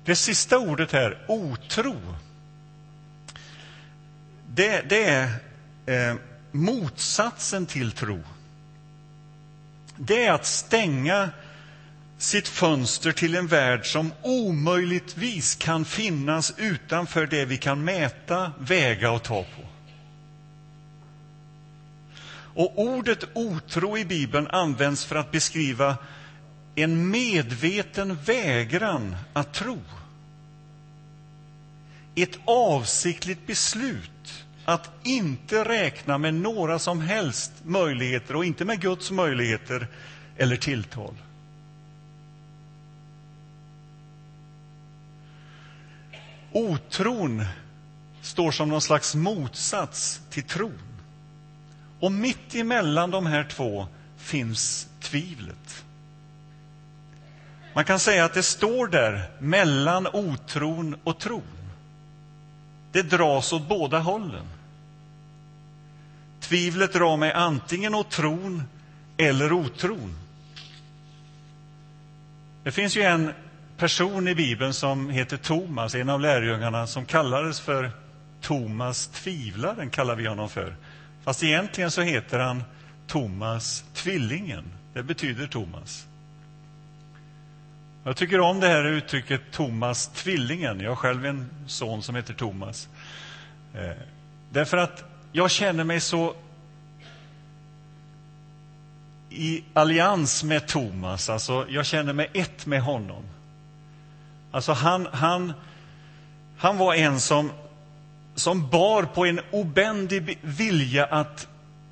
Det 0.05 0.15
sista 0.15 0.57
ordet 0.57 0.91
här, 0.91 1.25
otro, 1.27 1.95
det, 4.47 4.81
det 4.89 5.05
är 5.05 5.29
eh, 5.85 6.15
motsatsen 6.51 7.65
till 7.65 7.91
tro. 7.91 8.24
Det 9.97 10.25
är 10.25 10.31
att 10.31 10.45
stänga 10.45 11.29
sitt 12.17 12.47
fönster 12.47 13.12
till 13.12 13.35
en 13.35 13.47
värld 13.47 13.85
som 13.85 14.12
omöjligtvis 14.21 15.55
kan 15.55 15.85
finnas 15.85 16.53
utanför 16.57 17.27
det 17.27 17.45
vi 17.45 17.57
kan 17.57 17.83
mäta, 17.83 18.51
väga 18.59 19.12
och 19.12 19.24
ta 19.24 19.43
på. 19.43 19.75
Och 22.55 22.79
ordet 22.79 23.24
otro 23.33 23.97
i 23.97 24.05
Bibeln 24.05 24.47
används 24.47 25.05
för 25.05 25.15
att 25.15 25.31
beskriva 25.31 25.97
en 26.75 27.09
medveten 27.09 28.17
vägran 28.25 29.15
att 29.33 29.53
tro. 29.53 29.79
Ett 32.15 32.39
avsiktligt 32.45 33.47
beslut 33.47 34.45
att 34.65 34.89
inte 35.03 35.63
räkna 35.63 36.17
med 36.17 36.33
några 36.33 36.79
som 36.79 37.01
helst 37.01 37.51
möjligheter 37.63 38.35
och 38.35 38.45
inte 38.45 38.65
med 38.65 38.81
Guds 38.81 39.12
möjligheter 39.12 39.88
eller 40.38 40.57
tilltal. 40.57 41.13
Otron 46.51 47.45
står 48.21 48.51
som 48.51 48.69
någon 48.69 48.81
slags 48.81 49.15
motsats 49.15 50.21
till 50.29 50.43
tron. 50.43 50.95
Och 52.00 52.12
mitt 52.12 52.56
emellan 52.56 53.12
de 53.12 53.25
här 53.25 53.44
två 53.44 53.88
finns 54.18 54.88
tvivlet. 55.00 55.86
Man 57.74 57.86
kan 57.86 58.00
säga 58.00 58.25
att 58.25 58.34
det 58.34 58.44
står 58.44 58.88
där 58.88 59.30
mellan 59.40 60.08
otron 60.08 60.96
och 61.04 61.20
tron. 61.20 61.44
Det 62.92 63.02
dras 63.02 63.54
åt 63.54 63.68
båda 63.68 64.00
hållen. 64.00 64.46
Tvivlet 66.40 66.94
drar 66.94 67.18
mig 67.18 67.32
antingen 67.32 67.96
åt 67.96 68.12
tron 68.12 68.64
eller 69.18 69.54
otron. 69.54 70.16
Det 72.64 72.72
finns 72.72 72.98
ju 72.98 73.02
en 73.02 73.32
person 73.78 74.28
i 74.28 74.36
Bibeln 74.36 74.74
som 74.74 75.10
heter 75.10 75.38
Thomas, 75.38 75.96
en 75.96 76.10
av 76.10 76.22
lärjungarna, 76.22 76.88
som 76.88 77.06
kallades 77.06 77.60
för 77.60 77.92
Thomas 78.42 79.08
tvivlaren, 79.08 79.90
kallar 79.90 80.16
vi 80.16 80.28
honom 80.28 80.50
för. 80.50 80.75
Fast 81.25 81.44
egentligen 81.44 81.91
så 81.91 82.01
heter 82.01 82.39
han 82.39 82.63
Thomas 83.08 83.84
tvillingen. 83.94 84.63
Det 84.94 85.03
betyder 85.03 85.48
Thomas. 85.48 86.08
Jag 88.03 88.17
tycker 88.17 88.39
om 88.39 88.60
det 88.60 88.67
här 88.67 88.84
uttrycket 88.84 89.41
Thomas 89.51 90.08
tvillingen. 90.08 90.79
Jag 90.79 90.91
har 90.91 90.96
själv 90.96 91.25
en 91.25 91.50
son 91.67 92.03
som 92.03 92.15
heter 92.15 92.34
Thomas. 92.34 92.88
Eh, 93.74 93.91
därför 94.50 94.77
att 94.77 95.03
jag 95.32 95.51
känner 95.51 95.84
mig 95.84 96.00
så 96.00 96.36
i 99.29 99.63
allians 99.74 100.44
med 100.44 100.67
Thomas. 100.67 101.29
Alltså, 101.29 101.65
jag 101.70 101.86
känner 101.86 102.13
mig 102.13 102.29
ett 102.34 102.65
med 102.65 102.82
honom. 102.82 103.24
Alltså, 104.51 104.74
han, 104.74 105.08
han, 105.12 105.53
han 106.58 106.77
var 106.77 106.94
en 106.94 107.20
som, 107.20 107.51
som 108.36 108.70
bar 108.70 109.04
på 109.04 109.25
en 109.25 109.39
obändig 109.51 110.39
vilja 110.42 111.06
att 111.06 111.48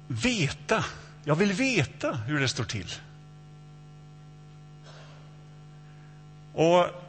veta. 0.07 0.85
Jag 1.23 1.35
vill 1.35 1.53
veta 1.53 2.13
hur 2.13 2.39
det 2.39 2.47
står 2.47 2.63
till. 2.63 2.93
Och 6.53 7.03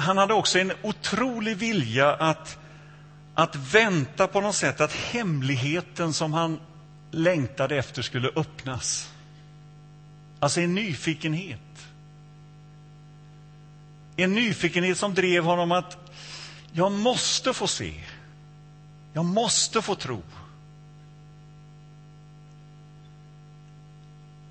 Han 0.00 0.18
hade 0.18 0.34
också 0.34 0.58
en 0.58 0.72
otrolig 0.82 1.56
vilja 1.56 2.14
att, 2.14 2.58
att 3.34 3.56
vänta 3.56 4.26
på 4.26 4.40
något 4.40 4.54
sätt 4.54 4.80
att 4.80 4.92
hemligheten 4.92 6.12
som 6.12 6.32
han 6.32 6.60
längtade 7.10 7.76
efter 7.76 8.02
skulle 8.02 8.28
öppnas. 8.28 9.12
Alltså 10.40 10.60
en 10.60 10.74
nyfikenhet. 10.74 11.60
En 14.16 14.34
nyfikenhet 14.34 14.98
som 14.98 15.14
drev 15.14 15.44
honom 15.44 15.72
att 15.72 15.96
jag 16.72 16.92
måste 16.92 17.52
få 17.52 17.66
se. 17.66 17.94
Jag 19.18 19.24
måste 19.24 19.82
få 19.82 19.94
tro. 19.94 20.22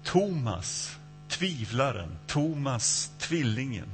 Thomas, 0.03 0.97
tvivlaren. 1.27 2.17
Thomas, 2.25 3.11
tvillingen. 3.17 3.87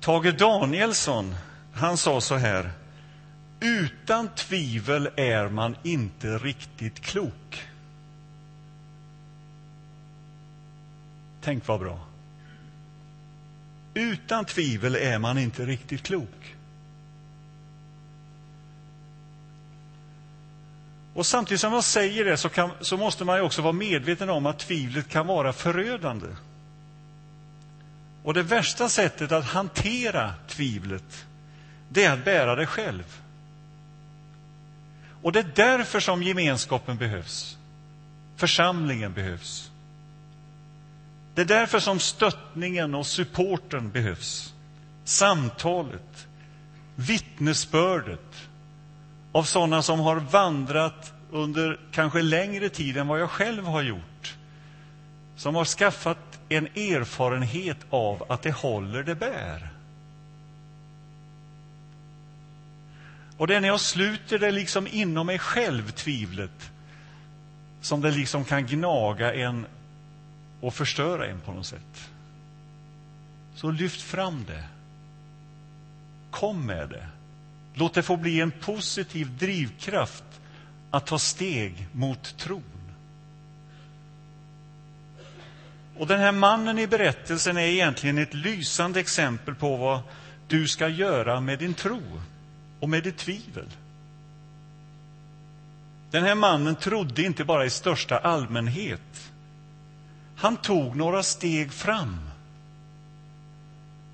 Tage 0.00 0.38
Danielsson, 0.38 1.34
han 1.74 1.96
sa 1.96 2.20
så 2.20 2.34
här. 2.34 2.72
Utan 3.60 4.28
tvivel 4.28 5.10
är 5.16 5.48
man 5.48 5.76
inte 5.82 6.38
riktigt 6.38 7.00
klok. 7.00 7.68
Tänk 11.40 11.66
vad 11.66 11.80
bra. 11.80 12.06
Utan 13.94 14.44
tvivel 14.44 14.94
är 14.94 15.18
man 15.18 15.38
inte 15.38 15.66
riktigt 15.66 16.02
klok. 16.02 16.54
Och 21.14 21.26
Samtidigt 21.26 21.60
som 21.60 21.72
man 21.72 21.82
säger 21.82 22.24
det 22.24 22.36
så, 22.36 22.48
kan, 22.48 22.70
så 22.80 22.96
måste 22.96 23.24
man 23.24 23.40
också 23.40 23.62
vara 23.62 23.72
medveten 23.72 24.30
om 24.30 24.46
att 24.46 24.58
tvivlet 24.58 25.08
kan 25.08 25.26
vara 25.26 25.52
förödande. 25.52 26.26
Och 28.22 28.34
Det 28.34 28.42
värsta 28.42 28.88
sättet 28.88 29.32
att 29.32 29.44
hantera 29.44 30.34
tvivlet 30.48 31.26
det 31.88 32.04
är 32.04 32.12
att 32.12 32.24
bära 32.24 32.54
det 32.54 32.66
själv. 32.66 33.20
Och 35.22 35.32
Det 35.32 35.38
är 35.38 35.52
därför 35.54 36.00
som 36.00 36.22
gemenskapen 36.22 36.96
behövs. 36.96 37.56
Församlingen 38.36 39.12
behövs. 39.12 39.70
Det 41.34 41.40
är 41.40 41.46
därför 41.46 41.80
som 41.80 42.00
stöttningen 42.00 42.94
och 42.94 43.06
supporten 43.06 43.90
behövs. 43.90 44.54
Samtalet, 45.04 46.26
vittnesbördet 46.94 48.48
av 49.34 49.42
sådana 49.42 49.82
som 49.82 50.00
har 50.00 50.16
vandrat 50.16 51.12
under 51.30 51.80
kanske 51.92 52.22
längre 52.22 52.68
tid 52.68 52.96
än 52.96 53.08
vad 53.08 53.20
jag 53.20 53.30
själv 53.30 53.64
har 53.64 53.82
gjort. 53.82 54.36
Som 55.36 55.54
har 55.54 55.64
skaffat 55.64 56.40
en 56.48 56.66
erfarenhet 56.66 57.76
av 57.90 58.24
att 58.28 58.42
det 58.42 58.52
håller, 58.52 59.02
det 59.02 59.14
bär. 59.14 59.68
Och 63.36 63.46
det 63.46 63.54
är 63.54 63.60
när 63.60 63.68
jag 63.68 63.80
sluter 63.80 64.38
det 64.38 64.50
liksom 64.50 64.86
inom 64.86 65.26
mig 65.26 65.38
själv, 65.38 65.90
tvivlet, 65.90 66.70
som 67.80 68.00
det 68.00 68.10
liksom 68.10 68.44
kan 68.44 68.66
gnaga 68.66 69.34
en 69.34 69.66
och 70.60 70.74
förstöra 70.74 71.26
en 71.26 71.40
på 71.40 71.52
något 71.52 71.66
sätt. 71.66 72.10
Så 73.54 73.70
lyft 73.70 74.02
fram 74.02 74.44
det. 74.46 74.64
Kom 76.30 76.66
med 76.66 76.88
det. 76.88 77.08
Låt 77.74 77.94
det 77.94 78.02
få 78.02 78.16
bli 78.16 78.40
en 78.40 78.50
positiv 78.50 79.38
drivkraft 79.38 80.24
att 80.90 81.06
ta 81.06 81.18
steg 81.18 81.86
mot 81.92 82.36
tron. 82.38 82.62
Och 85.96 86.06
Den 86.06 86.20
här 86.20 86.32
mannen 86.32 86.78
i 86.78 86.86
berättelsen 86.86 87.56
är 87.56 87.66
egentligen 87.66 88.18
ett 88.18 88.34
lysande 88.34 89.00
exempel 89.00 89.54
på 89.54 89.76
vad 89.76 90.00
du 90.48 90.68
ska 90.68 90.88
göra 90.88 91.40
med 91.40 91.58
din 91.58 91.74
tro 91.74 92.02
och 92.80 92.88
med 92.88 93.02
ditt 93.02 93.16
tvivel. 93.16 93.68
Den 96.10 96.24
här 96.24 96.34
mannen 96.34 96.76
trodde 96.76 97.22
inte 97.22 97.44
bara 97.44 97.64
i 97.64 97.70
största 97.70 98.18
allmänhet 98.18 99.30
han 100.36 100.56
tog 100.56 100.96
några 100.96 101.22
steg 101.22 101.72
fram. 101.72 102.16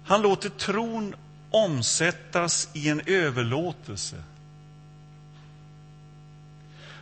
Han 0.04 0.22
låter 0.22 0.48
tron 0.48 1.14
omsättas 1.50 2.68
i 2.72 2.88
en 2.88 3.00
överlåtelse. 3.06 4.16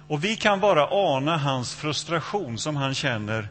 Och 0.09 0.25
vi 0.25 0.37
kan 0.37 0.61
bara 0.61 0.89
ana 0.91 1.37
hans 1.37 1.75
frustration 1.75 2.59
som 2.59 2.77
han 2.77 2.95
känner 2.95 3.49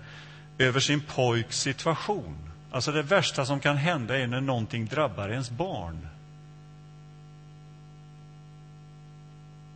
över 0.57 0.79
sin 0.79 1.01
pojks 1.01 1.59
situation. 1.59 2.37
Alltså 2.71 2.91
det 2.91 3.01
värsta 3.01 3.45
som 3.45 3.59
kan 3.59 3.77
hända 3.77 4.17
är 4.17 4.27
när 4.27 4.41
någonting 4.41 4.85
drabbar 4.85 5.29
ens 5.29 5.49
barn. 5.49 6.07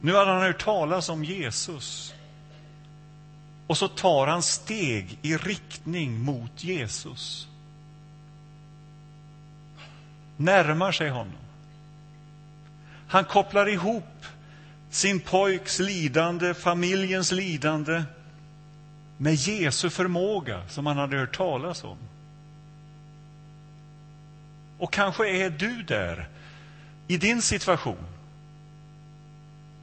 Nu 0.02 0.16
hade 0.16 0.32
han 0.32 0.42
hört 0.42 0.64
talas 0.64 1.10
om 1.10 1.24
Jesus. 1.24 2.14
Och 3.68 3.78
så 3.78 3.88
tar 3.88 4.28
han 4.28 4.44
steg 4.44 5.20
i 5.22 5.38
riktning 5.38 6.20
mot 6.20 6.64
Jesus. 6.64 7.48
Närmar 10.44 10.92
sig 10.92 11.10
honom. 11.10 11.34
Han 13.08 13.26
kopplar 13.26 13.70
ihop 13.70 14.26
sin 14.90 15.20
pojks 15.20 15.80
lidande, 15.80 16.54
familjens 16.54 17.32
lidande 17.32 18.04
med 19.18 19.34
Jesu 19.34 19.90
förmåga, 19.90 20.62
som 20.70 20.86
han 20.86 20.98
hade 20.98 21.18
hört 21.18 21.38
talas 21.38 21.84
om. 21.84 21.98
Och 24.78 24.94
kanske 24.94 25.30
är 25.30 25.50
du 25.50 25.84
där, 25.84 26.28
i 27.08 27.18
din 27.18 27.42
situation, 27.42 28.06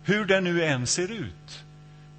hur 0.05 0.25
den 0.25 0.45
nu 0.45 0.65
än 0.65 0.87
ser 0.87 1.11
ut, 1.11 1.65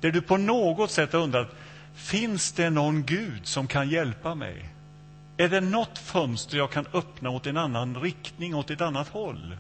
där 0.01 0.11
du 0.11 0.21
på 0.21 0.37
något 0.37 0.91
sätt 0.91 1.13
har 1.13 1.19
undrat 1.19 1.55
Finns 1.95 2.51
det 2.51 2.69
någon 2.69 3.03
Gud 3.03 3.47
som 3.47 3.67
kan 3.67 3.89
hjälpa 3.89 4.35
mig? 4.35 4.69
Är 5.39 5.49
det 5.49 5.61
något 5.61 5.97
fönster 5.97 6.57
jag 6.57 6.71
kan 6.71 6.85
öppna 6.93 7.29
åt 7.29 7.47
en 7.47 7.57
annan 7.57 8.01
riktning, 8.01 8.55
åt 8.55 8.69
ett 8.69 8.81
annat 8.81 9.07
håll? 9.07 9.57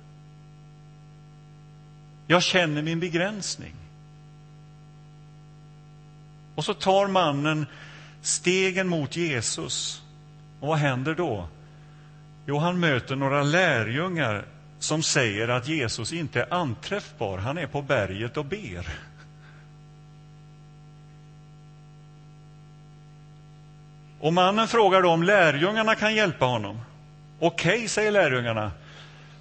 Jag 2.27 2.43
känner 2.43 2.81
min 2.81 2.99
begränsning. 2.99 3.73
Och 6.55 6.65
så 6.65 6.73
tar 6.73 7.07
mannen 7.07 7.65
stegen 8.21 8.87
mot 8.87 9.15
Jesus. 9.15 10.01
Och 10.59 10.67
vad 10.67 10.77
händer 10.77 11.15
då? 11.15 11.47
Jo, 12.45 12.57
han 12.57 12.79
möter 12.79 13.15
några 13.15 13.43
lärjungar 13.43 14.45
som 14.79 15.03
säger 15.03 15.47
att 15.47 15.67
Jesus 15.67 16.13
inte 16.13 16.41
är 16.41 16.53
anträffbar. 16.53 17.37
Han 17.37 17.57
är 17.57 17.67
på 17.67 17.81
berget 17.81 18.37
och 18.37 18.45
ber. 18.45 19.08
Och 24.19 24.33
mannen 24.33 24.67
frågar 24.67 25.01
då 25.01 25.09
om 25.09 25.23
lärjungarna 25.23 25.95
kan 25.95 26.15
hjälpa 26.15 26.45
honom. 26.45 26.81
Okej, 27.39 27.75
okay, 27.75 27.87
säger 27.87 28.11
lärjungarna. 28.11 28.71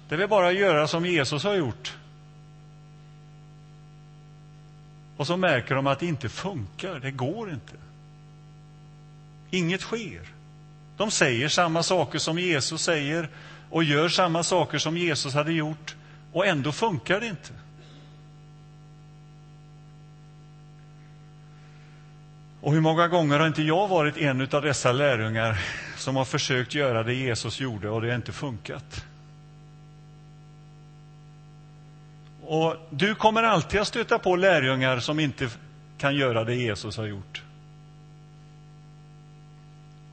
Det 0.09 0.15
är 0.15 0.19
väl 0.19 0.29
bara 0.29 0.47
att 0.47 0.55
göra 0.55 0.87
som 0.87 1.05
Jesus 1.05 1.43
har 1.43 1.53
gjort. 1.53 1.97
Och 5.17 5.27
så 5.27 5.37
märker 5.37 5.75
de 5.75 5.87
att 5.87 5.99
det 5.99 6.05
inte 6.05 6.29
funkar, 6.29 6.99
det 6.99 7.11
går 7.11 7.51
inte. 7.51 7.73
Inget 9.51 9.81
sker. 9.81 10.21
De 10.97 11.11
säger 11.11 11.49
samma 11.49 11.83
saker 11.83 12.19
som 12.19 12.39
Jesus 12.39 12.81
säger 12.81 13.29
och 13.69 13.83
gör 13.83 14.09
samma 14.09 14.43
saker 14.43 14.77
som 14.77 14.97
Jesus 14.97 15.33
hade 15.33 15.53
gjort 15.53 15.95
och 16.33 16.47
ändå 16.47 16.71
funkar 16.71 17.19
det 17.19 17.27
inte. 17.27 17.53
Och 22.61 22.73
hur 22.73 22.81
många 22.81 23.07
gånger 23.07 23.39
har 23.39 23.47
inte 23.47 23.63
jag 23.63 23.87
varit 23.87 24.17
en 24.17 24.41
av 24.41 24.61
dessa 24.61 24.91
lärjungar 24.91 25.59
som 25.97 26.15
har 26.15 26.25
försökt 26.25 26.75
göra 26.75 27.03
det 27.03 27.13
Jesus 27.13 27.59
gjorde 27.59 27.89
och 27.89 28.01
det 28.01 28.07
har 28.07 28.15
inte 28.15 28.31
funkat. 28.31 29.05
Och 32.43 32.75
du 32.89 33.15
kommer 33.15 33.43
alltid 33.43 33.79
att 33.79 33.87
stöta 33.87 34.19
på 34.19 34.35
lärjungar 34.35 34.99
som 34.99 35.19
inte 35.19 35.49
kan 35.97 36.15
göra 36.15 36.43
det 36.43 36.55
Jesus 36.55 36.97
har 36.97 37.05
gjort. 37.05 37.43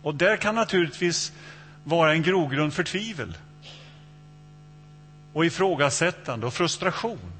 Och 0.02 0.14
där 0.14 0.37
kan 0.37 0.54
naturligtvis 0.54 1.32
vara 1.85 2.12
en 2.12 2.22
grogrund 2.22 2.74
för 2.74 2.82
tvivel 2.82 3.37
och 5.32 5.46
ifrågasättande 5.46 6.46
och 6.46 6.54
frustration. 6.54 7.32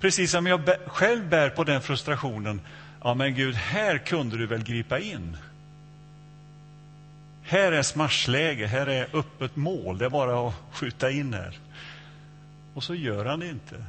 Precis 0.00 0.30
som 0.30 0.46
jag 0.46 0.70
själv 0.86 1.28
bär 1.28 1.50
på 1.50 1.64
den 1.64 1.82
frustrationen. 1.82 2.60
Ja, 3.02 3.14
men 3.14 3.34
Gud, 3.34 3.54
här 3.54 3.98
kunde 3.98 4.36
du 4.36 4.46
väl 4.46 4.62
gripa 4.62 4.98
in? 4.98 5.36
Här 7.42 7.72
är 7.72 7.82
smashläge, 7.82 8.66
här 8.66 8.86
är 8.86 9.16
öppet 9.16 9.56
mål, 9.56 9.98
det 9.98 10.04
är 10.04 10.10
bara 10.10 10.48
att 10.48 10.54
skjuta 10.72 11.10
in 11.10 11.34
här. 11.34 11.58
Och 12.74 12.84
så 12.84 12.94
gör 12.94 13.24
han 13.24 13.40
det 13.40 13.48
inte. 13.48 13.84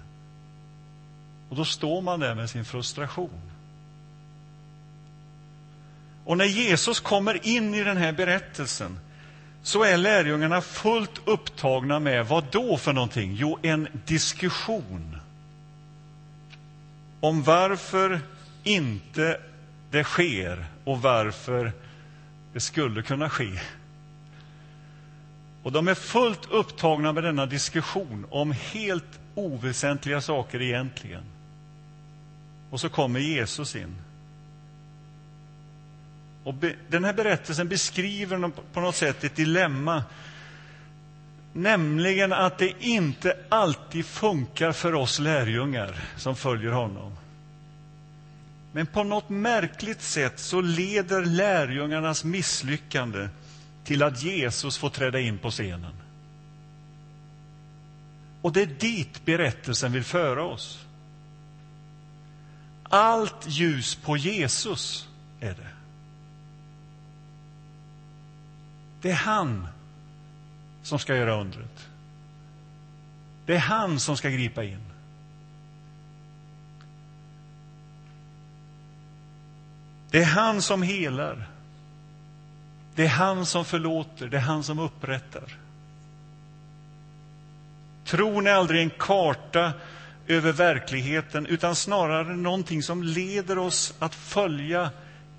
Och 1.50 1.56
då 1.56 1.66
står 1.66 2.02
man 2.02 2.20
där 2.20 2.36
med 2.36 2.50
sin 2.50 2.66
frustration. 2.66 3.42
Och 6.26 6.38
när 6.38 6.46
Jesus 6.46 7.00
kommer 7.00 7.48
in 7.48 7.76
i 7.76 7.84
den 7.84 7.98
här 7.98 8.12
berättelsen 8.12 9.00
så 9.64 9.84
är 9.84 9.98
lärjungarna 9.98 10.62
fullt 10.62 11.22
upptagna 11.26 12.00
med 12.00 12.28
vad 12.28 12.44
då 12.52 12.78
för 12.78 12.94
någonting? 12.94 13.36
Jo, 13.36 13.60
en 13.62 13.88
diskussion 14.06 15.18
om 17.20 17.44
varför 17.44 18.20
inte 18.64 19.40
det 19.92 20.04
sker 20.04 20.66
och 20.84 21.02
varför 21.02 21.72
det 22.54 22.60
skulle 22.60 23.02
kunna 23.02 23.30
ske. 23.30 23.60
Och 25.64 25.72
de 25.72 25.88
är 25.88 25.96
fullt 25.96 26.52
upptagna 26.52 27.14
med 27.14 27.24
denna 27.24 27.46
diskussion 27.46 28.26
om 28.30 28.52
helt 28.52 29.20
oväsentliga 29.36 30.22
saker 30.22 30.62
egentligen. 30.62 31.24
Och 32.70 32.80
så 32.80 32.90
kommer 32.90 33.20
Jesus 33.20 33.76
in. 33.76 33.96
Och 36.44 36.54
be, 36.54 36.76
den 36.90 37.04
här 37.04 37.14
berättelsen 37.14 37.68
beskriver 37.68 38.52
på 38.74 38.82
något 38.82 38.96
sätt 38.96 39.24
ett 39.24 39.36
dilemma. 39.36 40.04
Nämligen 41.54 42.34
att 42.34 42.58
det 42.58 42.74
inte 42.80 43.38
alltid 43.50 44.06
funkar 44.06 44.72
för 44.72 44.94
oss 44.94 45.20
lärjungar 45.20 45.96
som 46.18 46.36
följer 46.36 46.72
honom. 46.72 47.18
Men 48.72 48.86
på 48.86 49.04
något 49.04 49.30
märkligt 49.30 50.02
sätt 50.02 50.40
så 50.40 50.62
leder 50.62 51.26
lärjungarnas 51.26 52.24
misslyckande 52.24 53.30
till 53.84 54.04
att 54.04 54.24
Jesus 54.24 54.78
får 54.78 54.90
träda 54.90 55.20
in 55.20 55.38
på 55.38 55.52
scenen. 55.52 55.94
Och 58.42 58.54
det 58.54 58.62
är 58.62 58.66
dit 58.66 59.26
berättelsen 59.26 59.92
vill 59.92 60.04
föra 60.04 60.44
oss. 60.44 60.86
Allt 62.84 63.48
ljus 63.48 63.96
på 63.96 64.18
Jesus 64.18 65.08
är 65.40 65.54
det. 65.54 65.70
Det 69.02 69.12
är 69.12 69.16
han 69.16 69.68
som 70.84 71.00
ska 71.00 71.16
göra 71.16 71.42
undret. 71.42 71.88
Det 73.46 73.56
är 73.56 73.60
han 73.60 74.00
som 74.00 74.18
ska 74.18 74.30
gripa 74.30 74.64
in. 74.64 74.91
Det 80.12 80.20
är 80.20 80.26
han 80.26 80.62
som 80.62 80.82
helar. 80.84 81.48
Det 82.96 83.04
är 83.04 83.10
han 83.10 83.46
som 83.46 83.66
förlåter, 83.66 84.28
det 84.28 84.38
är 84.38 84.42
han 84.42 84.64
som 84.64 84.80
upprättar. 84.80 85.58
Tron 88.06 88.48
är 88.48 88.52
aldrig 88.52 88.82
en 88.82 88.90
karta 88.90 89.74
över 90.28 90.52
verkligheten 90.52 91.46
utan 91.46 91.76
snarare 91.76 92.36
någonting 92.36 92.84
som 92.84 93.04
leder 93.04 93.58
oss 93.58 93.94
att 94.00 94.16
följa 94.16 94.90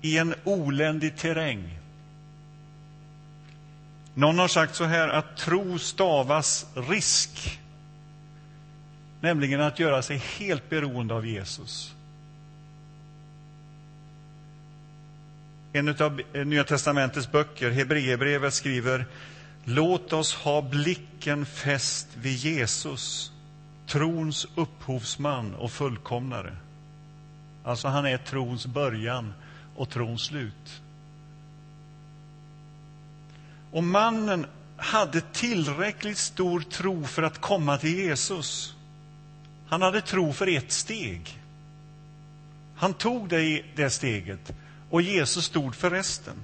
i 0.01 0.17
en 0.17 0.35
oländig 0.43 1.17
terräng. 1.17 1.79
Någon 4.13 4.39
har 4.39 4.47
sagt 4.47 4.75
så 4.75 4.83
här 4.83 5.07
att 5.07 5.37
tro 5.37 5.79
stavas 5.79 6.65
risk, 6.89 7.59
nämligen 9.21 9.61
att 9.61 9.79
göra 9.79 10.01
sig 10.01 10.17
helt 10.17 10.69
beroende 10.69 11.13
av 11.13 11.27
Jesus. 11.27 11.93
En 15.75 15.89
av 15.89 16.21
eh, 16.33 16.45
Nya 16.45 16.63
testamentets 16.63 17.31
böcker, 17.31 17.71
Hebreerbrevet, 17.71 18.53
skriver 18.53 19.05
Låt 19.63 20.13
oss 20.13 20.33
ha 20.33 20.61
blicken 20.61 21.45
fäst 21.45 22.07
vid 22.15 22.35
Jesus, 22.35 23.31
trons 23.87 24.47
upphovsman 24.55 25.55
och 25.55 25.71
fullkomnare. 25.71 26.55
Alltså, 27.63 27.87
han 27.87 28.05
är 28.05 28.17
trons 28.17 28.65
början 28.65 29.33
och 29.75 29.89
trons 29.89 30.21
slut. 30.21 30.81
Och 33.71 33.83
mannen 33.83 34.45
hade 34.77 35.21
tillräckligt 35.21 36.17
stor 36.17 36.61
tro 36.61 37.03
för 37.05 37.23
att 37.23 37.41
komma 37.41 37.77
till 37.77 37.95
Jesus. 37.95 38.75
Han 39.67 39.81
hade 39.81 40.01
tro 40.01 40.33
för 40.33 40.47
ett 40.47 40.71
steg. 40.71 41.39
Han 42.75 42.93
tog 42.93 43.29
det, 43.29 43.63
det 43.75 43.89
steget 43.89 44.53
och 44.93 45.01
Jesus 45.01 45.45
stod 45.45 45.75
för 45.75 45.89
resten, 45.89 46.35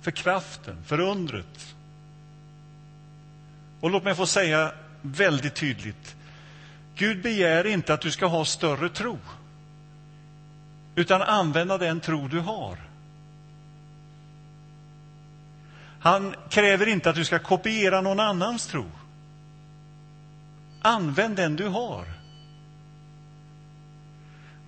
för 0.00 0.10
kraften, 0.10 0.76
för 0.86 1.00
undret. 1.00 1.74
Och 3.80 3.90
låt 3.90 4.04
mig 4.04 4.14
få 4.14 4.26
säga 4.26 4.72
väldigt 5.02 5.54
tydligt. 5.54 6.16
Gud 6.94 7.22
begär 7.22 7.66
inte 7.66 7.94
att 7.94 8.00
du 8.00 8.10
ska 8.10 8.26
ha 8.26 8.44
större 8.44 8.88
tro, 8.88 9.18
utan 10.94 11.22
använda 11.22 11.78
den 11.78 12.00
tro 12.00 12.28
du 12.28 12.40
har. 12.40 12.78
Han 16.00 16.34
kräver 16.50 16.86
inte 16.86 17.10
att 17.10 17.16
du 17.16 17.24
ska 17.24 17.38
kopiera 17.38 18.00
någon 18.00 18.20
annans 18.20 18.66
tro. 18.66 18.86
Använd 20.82 21.36
den 21.36 21.56
du 21.56 21.68
har. 21.68 22.17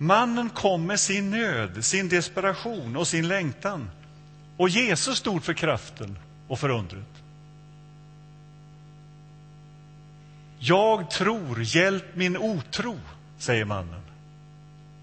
Mannen 0.01 0.49
kom 0.49 0.87
med 0.87 0.99
sin 0.99 1.29
nöd, 1.29 1.85
sin 1.85 2.09
desperation 2.09 2.95
och 2.95 3.07
sin 3.07 3.27
längtan. 3.27 3.89
Och 4.57 4.69
Jesus 4.69 5.17
stod 5.17 5.43
för 5.43 5.53
kraften 5.53 6.17
och 6.47 6.59
för 6.59 6.69
undret. 6.69 7.23
Jag 10.59 11.09
tror, 11.11 11.63
hjälp 11.63 12.15
min 12.15 12.37
otro, 12.37 12.99
säger 13.37 13.65
mannen. 13.65 14.01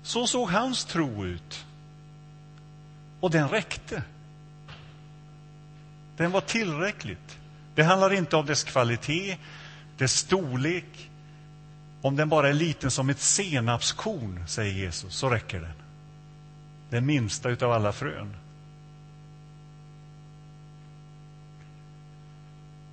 Så 0.02 0.26
såg 0.26 0.50
hans 0.50 0.84
tro 0.84 1.26
ut. 1.26 1.66
Och 3.20 3.30
den 3.30 3.48
räckte. 3.48 4.02
Den 6.16 6.30
var 6.30 6.40
tillräckligt. 6.40 7.38
Det 7.74 7.82
handlar 7.82 8.12
inte 8.12 8.36
om 8.36 8.46
dess 8.46 8.64
kvalitet, 8.64 9.36
dess 9.96 10.12
storlek. 10.12 11.07
Om 12.02 12.16
den 12.16 12.28
bara 12.28 12.48
är 12.48 12.52
liten 12.52 12.90
som 12.90 13.10
ett 13.10 13.20
senapskorn, 13.20 14.44
säger 14.46 14.72
Jesus, 14.72 15.14
så 15.14 15.30
räcker 15.30 15.60
den. 15.60 15.72
Den 16.90 17.06
minsta 17.06 17.48
av 17.48 17.72
alla 17.72 17.92
frön. 17.92 18.36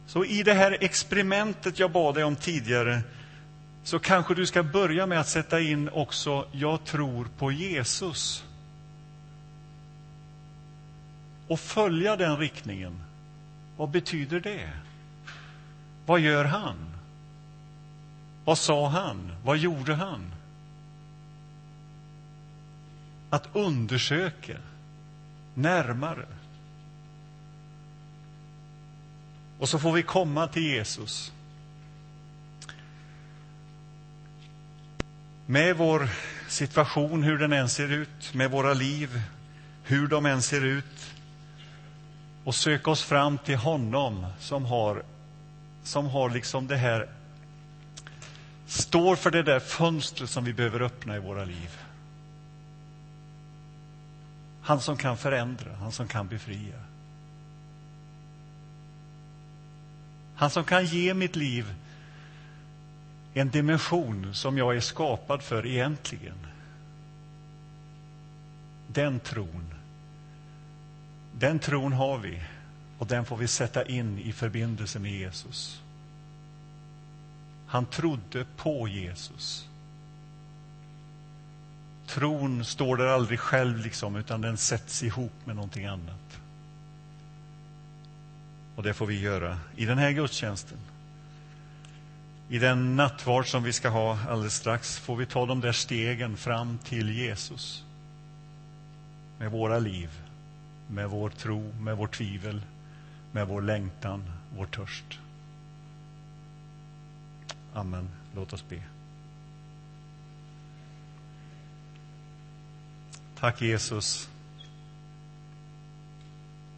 Så 0.08 0.26
i 0.26 0.44
det 0.44 0.54
här 0.54 0.78
experimentet 0.82 1.80
jag 1.80 1.92
bad 1.92 2.16
dig 2.16 2.24
om 2.24 2.36
tidigare 2.36 3.02
så 3.84 4.00
kanske 4.00 4.36
du 4.36 4.46
ska 4.46 4.64
börja 4.64 5.06
med 5.06 5.20
att 5.20 5.28
sätta 5.28 5.62
in 5.62 5.90
också 5.90 6.48
jag 6.52 6.84
tror 6.84 7.28
på 7.38 7.52
Jesus. 7.52 8.44
Och 11.48 11.60
följa 11.60 12.16
den 12.16 12.38
riktningen. 12.38 13.04
Vad 13.78 13.90
betyder 13.90 14.40
det? 14.40 14.70
Vad 16.06 16.20
gör 16.20 16.46
han? 16.46 16.95
Vad 18.46 18.58
sa 18.58 18.88
han? 18.88 19.32
Vad 19.44 19.58
gjorde 19.58 19.96
han? 19.96 20.34
Att 23.30 23.50
undersöka 23.54 24.58
närmare. 25.54 26.26
Och 29.60 29.70
så 29.70 29.80
får 29.80 29.92
vi 29.92 30.04
komma 30.04 30.48
till 30.48 30.64
Jesus. 30.64 31.34
Med 35.46 35.78
vår 35.78 36.10
situation, 36.48 37.24
hur 37.24 37.38
den 37.38 37.54
än 37.54 37.70
ser 37.70 37.92
ut, 37.92 38.34
med 38.34 38.52
våra 38.52 38.74
liv, 38.74 39.22
hur 39.84 40.08
de 40.08 40.26
än 40.26 40.42
ser 40.42 40.66
ut 40.66 41.14
och 42.44 42.56
söka 42.56 42.92
oss 42.92 43.04
fram 43.04 43.38
till 43.38 43.58
honom 43.58 44.26
som 44.40 44.66
har, 44.66 45.04
som 45.84 46.08
har 46.08 46.30
liksom 46.30 46.68
det 46.68 46.78
här 46.78 47.10
står 48.68 49.16
för 49.16 49.32
det 49.32 49.44
där 49.44 49.60
fönstret 49.60 50.30
som 50.30 50.44
vi 50.44 50.54
behöver 50.54 50.82
öppna 50.82 51.16
i 51.16 51.20
våra 51.20 51.46
liv. 51.46 51.80
Han 54.62 54.82
som 54.82 54.98
kan 54.98 55.18
förändra, 55.18 55.76
han 55.76 55.92
som 55.92 56.08
kan 56.08 56.28
befria. 56.28 56.80
Han 60.36 60.50
som 60.50 60.64
kan 60.64 60.86
ge 60.86 61.14
mitt 61.14 61.36
liv 61.36 61.74
en 63.34 63.50
dimension 63.50 64.34
som 64.34 64.58
jag 64.58 64.76
är 64.76 64.80
skapad 64.80 65.42
för 65.42 65.66
egentligen. 65.66 66.38
Den 68.88 69.20
tron, 69.20 69.74
den 71.34 71.60
tron 71.60 71.94
har 71.94 72.18
vi 72.18 72.42
och 72.98 73.08
den 73.08 73.26
får 73.26 73.38
vi 73.38 73.48
sätta 73.48 73.86
in 73.86 74.20
i 74.20 74.32
förbindelse 74.32 75.00
med 75.00 75.12
Jesus. 75.12 75.82
Han 77.76 77.86
trodde 77.86 78.46
på 78.58 78.88
Jesus. 78.88 79.68
Tron 82.08 82.66
står 82.66 82.98
där 82.98 83.06
aldrig 83.06 83.40
själv, 83.40 83.78
liksom, 83.78 84.16
utan 84.16 84.42
den 84.42 84.58
sätts 84.58 85.04
ihop 85.04 85.32
med 85.46 85.56
någonting 85.56 85.86
annat. 85.86 86.40
Och 88.76 88.84
det 88.84 88.94
får 88.94 89.06
vi 89.06 89.20
göra 89.20 89.60
i 89.76 89.86
den 89.86 89.98
här 89.98 90.12
gudstjänsten. 90.12 90.78
I 92.50 92.60
den 92.60 92.96
nattvard 92.96 93.48
som 93.48 93.64
vi 93.64 93.74
ska 93.74 93.90
ha 93.90 94.20
alldeles 94.30 94.56
strax 94.56 94.98
får 94.98 95.16
vi 95.16 95.26
ta 95.26 95.46
de 95.46 95.62
där 95.62 95.72
stegen 95.72 96.38
fram 96.38 96.78
till 96.78 97.18
Jesus. 97.18 97.84
Med 99.40 99.52
våra 99.52 99.80
liv, 99.80 100.10
med 100.88 101.10
vår 101.10 101.30
tro, 101.30 101.74
med 101.80 101.98
vår 101.98 102.08
tvivel, 102.08 102.62
med 103.32 103.48
vår 103.48 103.62
längtan, 103.62 104.24
vår 104.58 104.66
törst. 104.66 105.20
Amen. 107.76 108.10
Låt 108.36 108.54
oss 108.54 108.66
be. 108.70 108.84
Tack 113.40 113.62
Jesus 113.62 114.30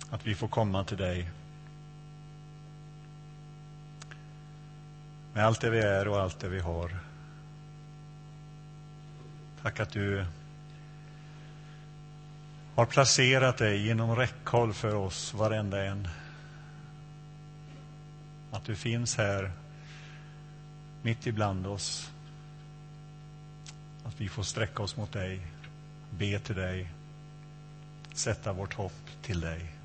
att 0.10 0.28
vi 0.28 0.36
får 0.36 0.48
komma 0.48 0.84
till 0.84 0.98
dig 0.98 1.30
med 5.34 5.46
allt 5.46 5.62
det 5.62 5.70
vi 5.70 5.80
är 5.80 6.08
och 6.08 6.22
allt 6.22 6.40
det 6.40 6.50
vi 6.50 6.60
har. 6.60 6.98
Tack 9.62 9.80
att 9.80 9.92
du 9.92 10.26
har 12.76 12.86
placerat 12.86 13.58
dig 13.58 13.90
inom 13.90 14.16
räckhåll 14.16 14.74
för 14.74 14.96
oss, 14.96 15.34
varenda 15.34 15.86
en. 15.86 16.08
Att 18.52 18.66
du 18.66 18.76
finns 18.76 19.18
här 19.18 19.52
mitt 21.08 21.28
ibland 21.28 21.68
oss. 21.68 22.12
Att 24.04 24.22
vi 24.22 24.30
får 24.30 24.44
sträcka 24.44 24.84
oss 24.84 24.98
mot 24.98 25.12
dig, 25.12 25.42
be 26.12 26.40
till 26.40 26.56
dig, 26.56 26.90
sätta 28.14 28.54
vårt 28.54 28.74
hopp 28.74 29.02
till 29.22 29.42
dig. 29.42 29.77